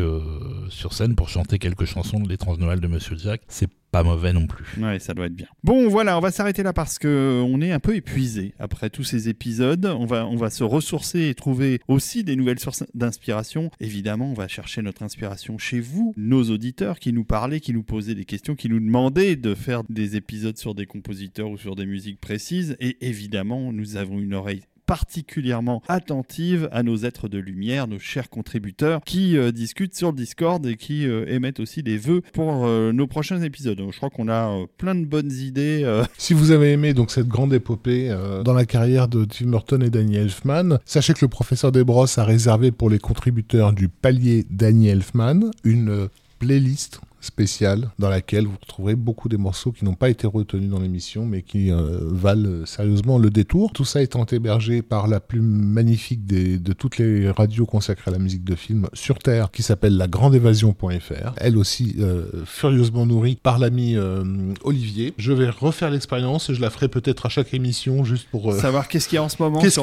[0.70, 3.42] sur scène pour chanter quelques chansons de l'étrange Noël de Monsieur Jack.
[3.48, 4.66] C'est pas mauvais non plus.
[4.82, 5.48] Ouais, ça doit être bien.
[5.64, 9.04] Bon, voilà, on va s'arrêter là parce que on est un peu épuisé après tous
[9.04, 9.86] ces épisodes.
[9.86, 13.72] On va, on va se ressourcer et trouver aussi des nouvelles sources d'inspiration.
[13.80, 17.84] Évidemment, on va chercher notre inspiration chez vous, nos auditeurs qui nous parlaient, qui nous
[17.84, 21.76] posaient des questions, qui nous demandaient de faire des épisodes sur des compositeurs ou sur
[21.76, 22.76] des musiques précises.
[22.80, 28.30] Et évidemment, nous avons une oreille particulièrement attentive à nos êtres de lumière, nos chers
[28.30, 32.66] contributeurs qui euh, discutent sur le Discord et qui euh, émettent aussi des vœux pour
[32.66, 33.80] euh, nos prochains épisodes.
[33.92, 35.68] Je crois qu'on a plein de bonnes idées.
[36.18, 39.90] Si vous avez aimé donc cette grande épopée dans la carrière de Tim Burton et
[39.90, 44.88] Danny Elfman, sachez que le professeur Desbrosses a réservé pour les contributeurs du palier Danny
[44.88, 46.08] Elfman une
[46.40, 50.80] playlist spéciale dans laquelle vous retrouverez beaucoup des morceaux qui n'ont pas été retenus dans
[50.80, 53.72] l'émission mais qui euh, valent sérieusement le détour.
[53.74, 58.12] Tout ça étant hébergé par la plus magnifique des, de toutes les radios consacrées à
[58.12, 61.34] la musique de film sur Terre qui s'appelle la grande évasion.fr.
[61.38, 64.24] Elle aussi euh, furieusement nourrie par l'ami euh,
[64.64, 65.14] Olivier.
[65.18, 68.88] Je vais refaire l'expérience et je la ferai peut-être à chaque émission juste pour savoir
[68.88, 69.60] qu'est-ce qu'il y a en ce moment.
[69.60, 69.78] Qu'est-ce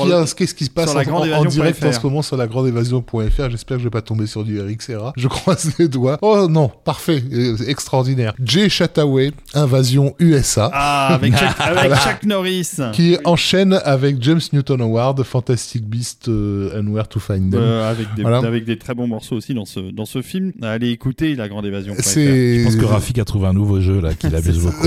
[0.54, 3.50] qui, se passe en, direct en ce moment sur la grande évasion.fr.
[3.50, 5.12] J'espère que je vais pas tomber sur du Eric Serra.
[5.16, 6.18] Je croise les doigts.
[6.22, 7.22] Oh non, parfait.
[7.34, 8.34] Euh, extraordinaire.
[8.44, 10.70] Jay Chataway, Invasion USA.
[10.72, 12.76] Ah, avec, Chuck, Norris.
[12.92, 17.60] Qui enchaîne avec James Newton Howard, Fantastic Beast euh, and Where to Find Them.
[17.60, 20.52] Euh, avec, des, avec des très bons morceaux aussi dans ce, dans ce film.
[20.62, 21.94] Allez écouter La Grande Évasion.
[21.94, 24.86] Je pense que Rafik a trouvé un nouveau jeu là, qu'il abuse beaucoup.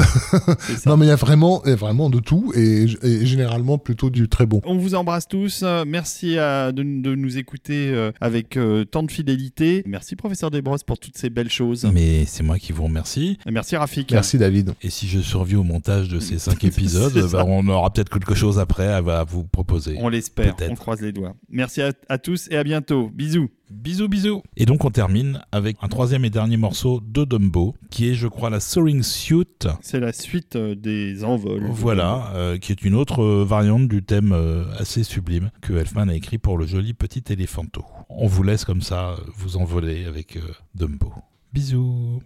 [0.85, 2.87] non, mais il y a vraiment, vraiment de tout et,
[3.25, 4.61] généralement plutôt du très bon.
[4.65, 5.63] On vous embrasse tous.
[5.85, 8.57] Merci de, de, nous écouter avec
[8.91, 9.83] tant de fidélité.
[9.85, 11.89] Merci, professeur Desbrosses, pour toutes ces belles choses.
[11.93, 13.37] Mais c'est moi qui vous remercie.
[13.49, 14.11] merci Rafik.
[14.11, 14.73] Merci David.
[14.81, 18.35] Et si je survis au montage de ces cinq épisodes, bah, on aura peut-être quelque
[18.35, 19.97] chose après à, vous proposer.
[19.99, 21.35] On l'espère, on croise les doigts.
[21.49, 23.09] Merci à, tous et à bientôt.
[23.13, 23.49] Bisous.
[23.69, 24.43] Bisous, bisous.
[24.55, 28.27] Et donc on termine avec un troisième et dernier morceau de Dumbo, qui est, je
[28.27, 29.67] crois, la Soaring Suit.
[29.81, 31.67] C'est la suite euh, des envols.
[31.69, 34.33] Voilà, euh, qui est une autre euh, variante du thème
[34.79, 37.83] assez sublime que Elfman a écrit pour le joli petit éléphanto.
[38.09, 40.39] On vous laisse comme ça vous envoler avec
[40.75, 41.13] Dumbo.
[41.53, 42.21] Bisous